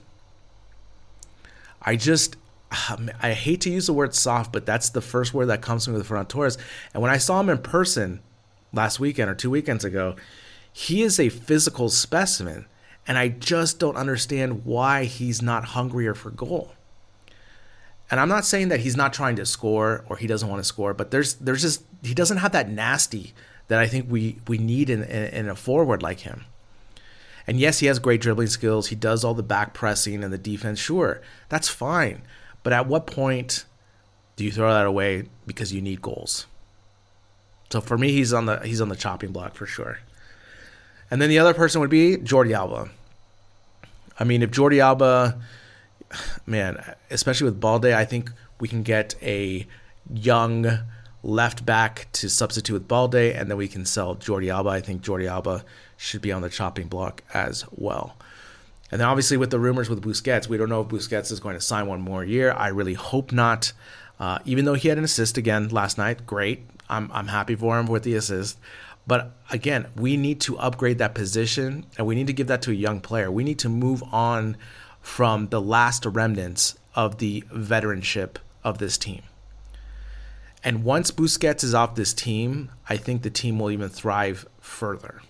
I 1.81 1.95
just 1.95 2.37
I 3.21 3.33
hate 3.33 3.61
to 3.61 3.69
use 3.69 3.87
the 3.87 3.93
word 3.93 4.15
soft, 4.15 4.51
but 4.51 4.65
that's 4.65 4.89
the 4.89 5.01
first 5.01 5.33
word 5.33 5.47
that 5.47 5.61
comes 5.61 5.85
to 5.85 5.91
me 5.91 5.97
with 5.97 6.07
Ferran 6.07 6.27
Torres. 6.27 6.57
And 6.93 7.01
when 7.01 7.11
I 7.11 7.17
saw 7.17 7.39
him 7.39 7.49
in 7.49 7.59
person 7.59 8.21
last 8.71 8.99
weekend 8.99 9.29
or 9.29 9.35
two 9.35 9.49
weekends 9.49 9.85
ago, 9.85 10.15
he 10.71 11.03
is 11.03 11.19
a 11.19 11.29
physical 11.29 11.89
specimen. 11.89 12.65
And 13.07 13.17
I 13.17 13.27
just 13.27 13.79
don't 13.79 13.97
understand 13.97 14.65
why 14.65 15.03
he's 15.05 15.41
not 15.41 15.65
hungrier 15.65 16.13
for 16.13 16.29
goal. 16.29 16.73
And 18.09 18.19
I'm 18.19 18.29
not 18.29 18.45
saying 18.45 18.69
that 18.69 18.81
he's 18.81 18.95
not 18.95 19.13
trying 19.13 19.35
to 19.37 19.45
score 19.45 20.05
or 20.07 20.17
he 20.17 20.27
doesn't 20.27 20.47
want 20.47 20.59
to 20.59 20.63
score, 20.63 20.93
but 20.93 21.11
there's 21.11 21.33
there's 21.35 21.61
just 21.61 21.83
he 22.01 22.13
doesn't 22.13 22.37
have 22.37 22.51
that 22.51 22.69
nasty 22.69 23.33
that 23.67 23.79
I 23.79 23.87
think 23.87 24.05
we 24.09 24.37
we 24.47 24.57
need 24.57 24.89
in, 24.89 25.03
in, 25.03 25.33
in 25.33 25.49
a 25.49 25.55
forward 25.55 26.03
like 26.03 26.21
him. 26.21 26.45
And 27.45 27.59
yes, 27.59 27.79
he 27.79 27.87
has 27.87 27.99
great 27.99 28.21
dribbling 28.21 28.47
skills. 28.47 28.87
He 28.87 28.95
does 28.95 29.23
all 29.23 29.33
the 29.33 29.43
back 29.43 29.73
pressing 29.73 30.23
and 30.23 30.31
the 30.31 30.37
defense. 30.37 30.79
Sure, 30.79 31.21
that's 31.49 31.67
fine. 31.67 32.21
But 32.61 32.71
at 32.71 32.87
what 32.87 33.05
point 33.07 33.65
do 34.35 34.45
you 34.45 34.51
throw 34.51 34.71
that 34.73 34.85
away 34.85 35.25
because 35.45 35.73
you 35.73 35.81
need 35.81 36.01
goals? 36.01 36.45
So 37.69 37.81
for 37.81 37.97
me, 37.97 38.11
he's 38.11 38.31
on 38.31 38.45
the 38.45 38.59
he's 38.59 38.81
on 38.81 38.89
the 38.89 38.95
chopping 38.95 39.31
block 39.31 39.55
for 39.55 39.65
sure. 39.65 39.99
And 41.11 41.21
then 41.21 41.29
the 41.29 41.39
other 41.39 41.53
person 41.53 41.81
would 41.81 41.89
be 41.89 42.17
Jordi 42.17 42.53
Alba. 42.53 42.89
I 44.19 44.23
mean, 44.23 44.41
if 44.41 44.51
Jordi 44.51 44.79
Alba, 44.79 45.39
man, 46.45 46.95
especially 47.09 47.45
with 47.45 47.59
Balde, 47.59 47.87
I 47.87 48.05
think 48.05 48.31
we 48.59 48.67
can 48.67 48.83
get 48.83 49.15
a 49.21 49.67
young 50.13 50.79
left 51.23 51.65
back 51.65 52.07
to 52.13 52.29
substitute 52.29 52.73
with 52.73 52.87
Balde, 52.87 53.15
and 53.15 53.49
then 53.49 53.57
we 53.57 53.67
can 53.67 53.85
sell 53.85 54.15
Jordi 54.15 54.51
Alba. 54.51 54.69
I 54.69 54.81
think 54.81 55.01
Jordi 55.01 55.27
Alba 55.27 55.63
should 55.97 56.21
be 56.21 56.31
on 56.31 56.41
the 56.41 56.49
chopping 56.49 56.87
block 56.87 57.23
as 57.33 57.65
well. 57.71 58.15
And 58.91 58.99
then 59.01 59.07
obviously 59.07 59.37
with 59.37 59.49
the 59.49 59.59
rumors 59.59 59.89
with 59.89 60.03
Busquets, 60.03 60.47
we 60.47 60.57
don't 60.57 60.69
know 60.69 60.81
if 60.81 60.87
Busquets 60.87 61.31
is 61.31 61.39
going 61.39 61.55
to 61.55 61.61
sign 61.61 61.87
one 61.87 62.01
more 62.01 62.23
year. 62.23 62.51
I 62.51 62.67
really 62.67 62.93
hope 62.93 63.31
not. 63.31 63.73
Uh, 64.19 64.39
even 64.45 64.65
though 64.65 64.75
he 64.75 64.89
had 64.89 64.97
an 64.97 65.03
assist 65.03 65.37
again 65.37 65.69
last 65.69 65.97
night, 65.97 66.27
great. 66.27 66.67
I'm 66.89 67.09
I'm 67.11 67.27
happy 67.27 67.55
for 67.55 67.79
him 67.79 67.87
with 67.87 68.03
the 68.03 68.13
assist. 68.13 68.59
But 69.05 69.35
again, 69.51 69.87
we 69.95 70.17
need 70.17 70.39
to 70.41 70.57
upgrade 70.57 70.97
that 70.99 71.13
position 71.13 71.85
and 71.97 72.07
we 72.07 72.15
need 72.15 72.27
to 72.27 72.33
give 72.33 72.47
that 72.47 72.61
to 72.63 72.71
a 72.71 72.75
young 72.75 73.01
player. 73.01 73.29
We 73.29 73.43
need 73.43 73.59
to 73.59 73.69
move 73.69 74.03
on 74.11 74.57
from 75.01 75.49
the 75.49 75.61
last 75.61 76.05
remnants 76.05 76.77
of 76.95 77.17
the 77.17 77.41
veteranship 77.53 78.37
of 78.63 78.77
this 78.77 78.97
team. 78.97 79.21
And 80.63 80.85
once 80.85 81.11
Busquets 81.11 81.63
is 81.63 81.73
off 81.73 81.95
this 81.95 82.13
team, 82.13 82.71
I 82.87 82.95
think 82.95 83.21
the 83.21 83.29
team 83.29 83.59
will 83.59 83.71
even 83.71 83.89
thrive 83.89 84.47
further. 84.61 85.21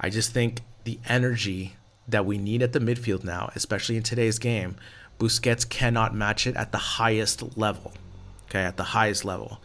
I 0.00 0.10
just 0.10 0.32
think 0.32 0.62
the 0.82 0.98
energy 1.08 1.76
that 2.08 2.26
we 2.26 2.36
need 2.36 2.62
at 2.62 2.72
the 2.72 2.80
midfield 2.80 3.22
now, 3.22 3.50
especially 3.54 3.96
in 3.96 4.02
today's 4.02 4.40
game, 4.40 4.76
Busquets 5.20 5.68
cannot 5.68 6.12
match 6.12 6.46
it 6.46 6.56
at 6.56 6.72
the 6.72 6.78
highest 6.78 7.56
level. 7.56 7.92
Okay, 8.46 8.62
at 8.62 8.76
the 8.76 8.82
highest 8.82 9.24
level. 9.24 9.60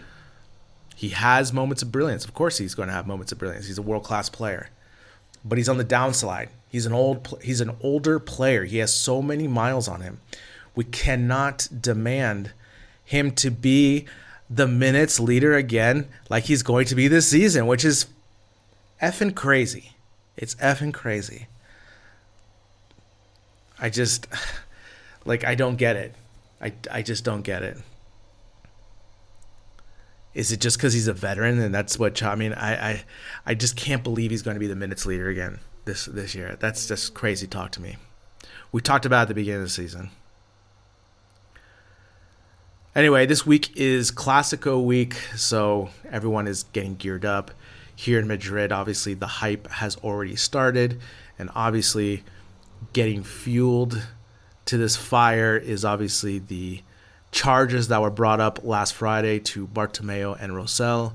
He 0.99 1.09
has 1.09 1.53
moments 1.53 1.81
of 1.81 1.93
brilliance. 1.93 2.25
Of 2.25 2.33
course, 2.33 2.57
he's 2.57 2.75
going 2.75 2.89
to 2.89 2.93
have 2.93 3.07
moments 3.07 3.31
of 3.31 3.37
brilliance. 3.37 3.67
He's 3.67 3.77
a 3.77 3.81
world 3.81 4.03
class 4.03 4.27
player, 4.27 4.69
but 5.45 5.57
he's 5.57 5.69
on 5.69 5.77
the 5.77 5.85
downside. 5.85 6.49
He's 6.67 6.85
an 6.85 6.91
old. 6.91 7.39
He's 7.41 7.61
an 7.61 7.71
older 7.79 8.19
player. 8.19 8.65
He 8.65 8.79
has 8.79 8.93
so 8.93 9.21
many 9.21 9.47
miles 9.47 9.87
on 9.87 10.01
him. 10.01 10.19
We 10.75 10.83
cannot 10.83 11.69
demand 11.79 12.51
him 13.05 13.31
to 13.35 13.49
be 13.49 14.07
the 14.49 14.67
minutes 14.67 15.21
leader 15.21 15.55
again, 15.55 16.05
like 16.29 16.43
he's 16.43 16.63
going 16.63 16.85
to 16.87 16.95
be 16.95 17.07
this 17.07 17.29
season, 17.29 17.65
which 17.65 17.85
is 17.85 18.07
effing 19.01 19.33
crazy. 19.33 19.93
It's 20.35 20.55
effing 20.55 20.93
crazy. 20.93 21.47
I 23.79 23.89
just 23.89 24.27
like 25.23 25.45
I 25.45 25.55
don't 25.55 25.77
get 25.77 25.95
it. 25.95 26.13
I 26.61 26.73
I 26.91 27.03
just 27.03 27.23
don't 27.23 27.43
get 27.43 27.63
it. 27.63 27.77
Is 30.33 30.51
it 30.51 30.59
just 30.61 30.77
because 30.77 30.93
he's 30.93 31.07
a 31.07 31.13
veteran 31.13 31.59
and 31.59 31.73
that's 31.73 31.97
what 31.97 32.21
I 32.21 32.35
mean? 32.35 32.53
I, 32.53 32.91
I 32.91 33.03
I 33.47 33.53
just 33.55 33.75
can't 33.75 34.03
believe 34.03 34.31
he's 34.31 34.43
going 34.43 34.55
to 34.55 34.59
be 34.59 34.67
the 34.67 34.75
minutes 34.75 35.05
leader 35.05 35.27
again 35.27 35.59
this 35.85 36.05
this 36.05 36.35
year. 36.35 36.55
That's 36.59 36.87
just 36.87 37.13
crazy 37.13 37.47
talk 37.47 37.71
to 37.71 37.81
me. 37.81 37.97
We 38.71 38.81
talked 38.81 39.05
about 39.05 39.23
at 39.23 39.27
the 39.29 39.33
beginning 39.33 39.61
of 39.61 39.65
the 39.67 39.69
season. 39.69 40.11
Anyway, 42.95 43.25
this 43.25 43.45
week 43.45 43.75
is 43.77 44.11
Classico 44.11 44.83
week, 44.83 45.13
so 45.35 45.89
everyone 46.11 46.47
is 46.47 46.63
getting 46.73 46.95
geared 46.95 47.25
up. 47.25 47.51
here 47.95 48.17
in 48.17 48.27
Madrid. 48.27 48.71
Obviously, 48.71 49.13
the 49.13 49.27
hype 49.27 49.67
has 49.69 49.97
already 49.97 50.35
started, 50.35 51.01
and 51.37 51.49
obviously, 51.53 52.23
getting 52.93 53.23
fueled 53.23 54.07
to 54.65 54.77
this 54.77 54.95
fire 54.95 55.57
is 55.57 55.83
obviously 55.83 56.39
the 56.39 56.81
charges 57.31 57.87
that 57.89 58.01
were 58.01 58.09
brought 58.09 58.39
up 58.39 58.63
last 58.63 58.93
Friday 58.93 59.39
to 59.39 59.67
Bartomeu 59.67 60.37
and 60.39 60.53
Rosell 60.53 61.13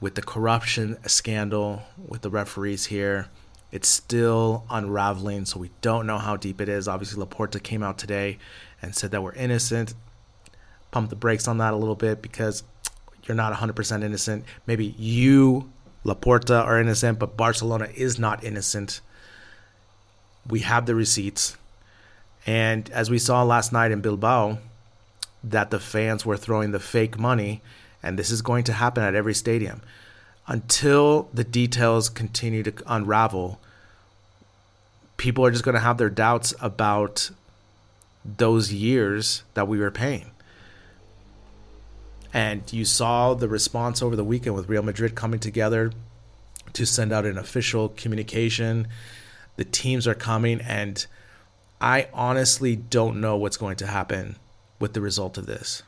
with 0.00 0.14
the 0.14 0.22
corruption 0.22 0.96
scandal 1.06 1.82
with 1.96 2.22
the 2.22 2.30
referees 2.30 2.86
here. 2.86 3.28
It's 3.72 3.88
still 3.88 4.64
unraveling, 4.70 5.46
so 5.46 5.58
we 5.58 5.70
don't 5.80 6.06
know 6.06 6.18
how 6.18 6.36
deep 6.36 6.60
it 6.60 6.68
is. 6.68 6.86
Obviously, 6.86 7.24
Laporta 7.24 7.60
came 7.60 7.82
out 7.82 7.98
today 7.98 8.38
and 8.80 8.94
said 8.94 9.10
that 9.10 9.22
we're 9.22 9.32
innocent. 9.32 9.94
Pump 10.92 11.10
the 11.10 11.16
brakes 11.16 11.48
on 11.48 11.58
that 11.58 11.74
a 11.74 11.76
little 11.76 11.96
bit 11.96 12.22
because 12.22 12.62
you're 13.24 13.34
not 13.34 13.52
100% 13.52 14.04
innocent. 14.04 14.44
Maybe 14.66 14.94
you, 14.98 15.72
Laporta, 16.04 16.64
are 16.64 16.78
innocent, 16.78 17.18
but 17.18 17.36
Barcelona 17.36 17.88
is 17.96 18.18
not 18.18 18.44
innocent. 18.44 19.00
We 20.46 20.60
have 20.60 20.86
the 20.86 20.94
receipts. 20.94 21.56
And 22.46 22.88
as 22.90 23.10
we 23.10 23.18
saw 23.18 23.42
last 23.42 23.72
night 23.72 23.90
in 23.90 24.02
Bilbao, 24.02 24.58
that 25.44 25.70
the 25.70 25.78
fans 25.78 26.24
were 26.24 26.36
throwing 26.36 26.72
the 26.72 26.80
fake 26.80 27.18
money, 27.18 27.62
and 28.02 28.18
this 28.18 28.30
is 28.30 28.42
going 28.42 28.64
to 28.64 28.72
happen 28.72 29.02
at 29.02 29.14
every 29.14 29.34
stadium. 29.34 29.82
Until 30.46 31.28
the 31.32 31.44
details 31.44 32.08
continue 32.08 32.62
to 32.62 32.72
unravel, 32.86 33.60
people 35.16 35.44
are 35.44 35.50
just 35.50 35.64
going 35.64 35.74
to 35.74 35.80
have 35.80 35.98
their 35.98 36.10
doubts 36.10 36.54
about 36.60 37.30
those 38.24 38.72
years 38.72 39.42
that 39.54 39.68
we 39.68 39.78
were 39.78 39.90
paying. 39.90 40.30
And 42.32 42.70
you 42.72 42.84
saw 42.84 43.34
the 43.34 43.48
response 43.48 44.02
over 44.02 44.16
the 44.16 44.24
weekend 44.24 44.56
with 44.56 44.68
Real 44.68 44.82
Madrid 44.82 45.14
coming 45.14 45.38
together 45.38 45.92
to 46.72 46.84
send 46.84 47.12
out 47.12 47.26
an 47.26 47.38
official 47.38 47.90
communication. 47.90 48.88
The 49.56 49.64
teams 49.64 50.08
are 50.08 50.14
coming, 50.14 50.60
and 50.60 51.06
I 51.80 52.08
honestly 52.12 52.74
don't 52.74 53.20
know 53.20 53.36
what's 53.36 53.56
going 53.56 53.76
to 53.76 53.86
happen 53.86 54.36
with 54.78 54.92
the 54.92 55.00
result 55.00 55.38
of 55.38 55.46
this. 55.46 55.82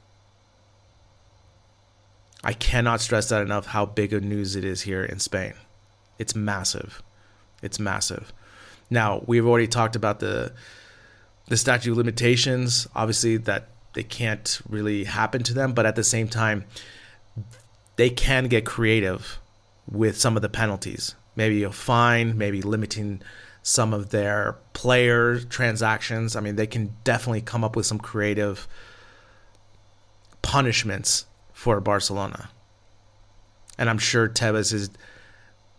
I 2.45 2.53
cannot 2.53 3.01
stress 3.01 3.29
that 3.31 3.43
enough 3.43 3.67
how 3.67 3.87
big 3.87 4.13
of 4.13 4.23
news 4.23 4.57
it 4.57 4.65
is 4.65 4.83
here 4.83 5.05
in 5.05 5.19
Spain. 5.19 5.55
It's 6.19 6.35
massive. 6.35 7.03
It's 7.63 7.81
massive. 7.81 8.33
Now, 8.89 9.25
we've 9.27 9.47
already 9.47 9.67
talked 9.67 9.97
about 9.97 10.21
the 10.21 10.53
the 11.49 11.57
statute 11.57 11.93
of 11.93 11.97
limitations, 11.97 12.89
obviously 12.95 13.37
that 13.37 13.69
they 13.93 14.03
can't 14.03 14.61
really 14.69 15.05
happen 15.05 15.43
to 15.45 15.55
them, 15.55 15.73
but 15.73 15.87
at 15.87 15.95
the 15.95 16.05
same 16.05 16.29
time 16.29 16.65
they 17.97 18.11
can 18.11 18.49
get 18.49 18.67
creative 18.67 19.39
with 19.91 20.19
some 20.19 20.37
of 20.37 20.43
the 20.43 20.49
penalties. 20.49 21.15
Maybe 21.35 21.63
a 21.63 21.73
fine, 21.73 22.37
maybe 22.37 22.63
limiting 22.63 23.23
some 23.67 23.93
of 23.93 24.11
their 24.11 24.57
player 24.75 25.41
transactions. 25.41 26.37
I 26.37 26.41
mean, 26.41 26.55
they 26.55 26.69
can 26.69 26.95
definitely 27.03 27.41
come 27.41 27.65
up 27.65 27.75
with 27.75 27.85
some 27.85 27.99
creative 27.99 28.69
punishments 30.41 31.27
for 31.53 31.81
Barcelona. 31.81 32.51
And 33.77 33.91
I'm 33.91 33.99
sure 33.99 34.29
Tebas 34.29 34.73
is 34.73 34.91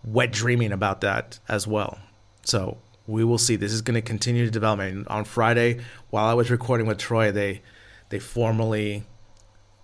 wet 0.03 0.33
dreaming 0.33 0.73
about 0.73 0.99
that 0.99 1.39
as 1.47 1.65
well. 1.65 1.97
So 2.43 2.77
we 3.07 3.23
will 3.23 3.37
see. 3.37 3.55
This 3.55 3.71
is 3.71 3.81
going 3.81 3.95
to 3.95 4.01
continue 4.01 4.43
to 4.43 4.51
develop. 4.51 4.81
And 4.81 5.07
on 5.07 5.23
Friday, 5.23 5.79
while 6.09 6.25
I 6.25 6.33
was 6.33 6.51
recording 6.51 6.87
with 6.87 6.97
Troy, 6.97 7.31
they 7.31 7.61
they 8.09 8.19
formally 8.19 9.03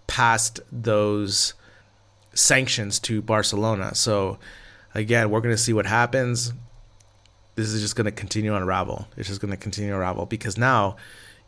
passed 0.07 0.59
those 0.73 1.53
sanctions 2.33 2.99
to 2.99 3.21
Barcelona. 3.21 3.95
So 3.95 4.39
again, 4.93 5.29
we're 5.29 5.39
going 5.39 5.55
to 5.55 5.61
see 5.61 5.71
what 5.71 5.85
happens. 5.85 6.51
This 7.55 7.69
is 7.69 7.81
just 7.81 7.95
going 7.95 8.05
to 8.05 8.11
continue 8.11 8.55
unravel. 8.55 9.07
It's 9.15 9.27
just 9.27 9.41
going 9.41 9.51
to 9.51 9.57
continue 9.57 9.93
unravel 9.93 10.25
because 10.25 10.57
now, 10.57 10.95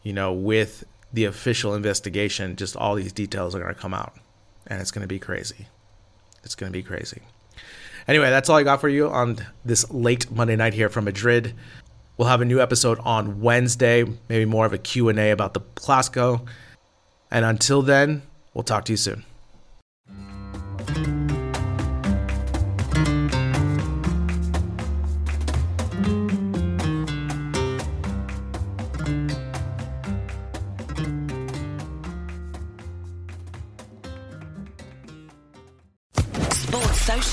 you 0.04 0.14
know, 0.14 0.34
with 0.34 0.84
the 1.14 1.26
official 1.26 1.74
investigation, 1.74 2.56
just 2.56 2.76
all 2.76 2.96
these 2.96 3.14
details 3.14 3.56
are 3.56 3.60
going 3.60 3.74
to 3.74 3.80
come 3.80 3.94
out, 3.94 4.16
and 4.68 4.82
it's 4.82 4.92
going 4.92 5.02
to 5.02 5.08
be 5.08 5.20
crazy. 5.20 5.68
It's 6.44 6.56
going 6.56 6.72
to 6.72 6.78
be 6.78 6.84
crazy. 6.84 7.22
Anyway, 8.08 8.30
that's 8.30 8.50
all 8.50 8.58
I 8.58 8.64
got 8.64 8.82
for 8.82 8.90
you 8.90 9.10
on 9.10 9.38
this 9.64 9.90
late 9.90 10.30
Monday 10.30 10.56
night 10.56 10.74
here 10.76 10.90
from 10.90 11.06
Madrid. 11.06 11.56
We'll 12.18 12.28
have 12.28 12.42
a 12.42 12.46
new 12.46 12.62
episode 12.62 13.00
on 13.00 13.42
Wednesday, 13.42 14.06
maybe 14.30 14.46
more 14.46 14.66
of 14.66 14.74
a 14.74 14.78
Q&A 14.78 15.32
about 15.32 15.54
the 15.54 15.62
Clasico. 15.62 16.48
And 17.32 17.44
until 17.44 17.82
then, 17.82 18.22
we'll 18.54 18.64
talk 18.64 18.86
to 18.86 18.94
you 18.94 18.98
soon. 18.98 19.26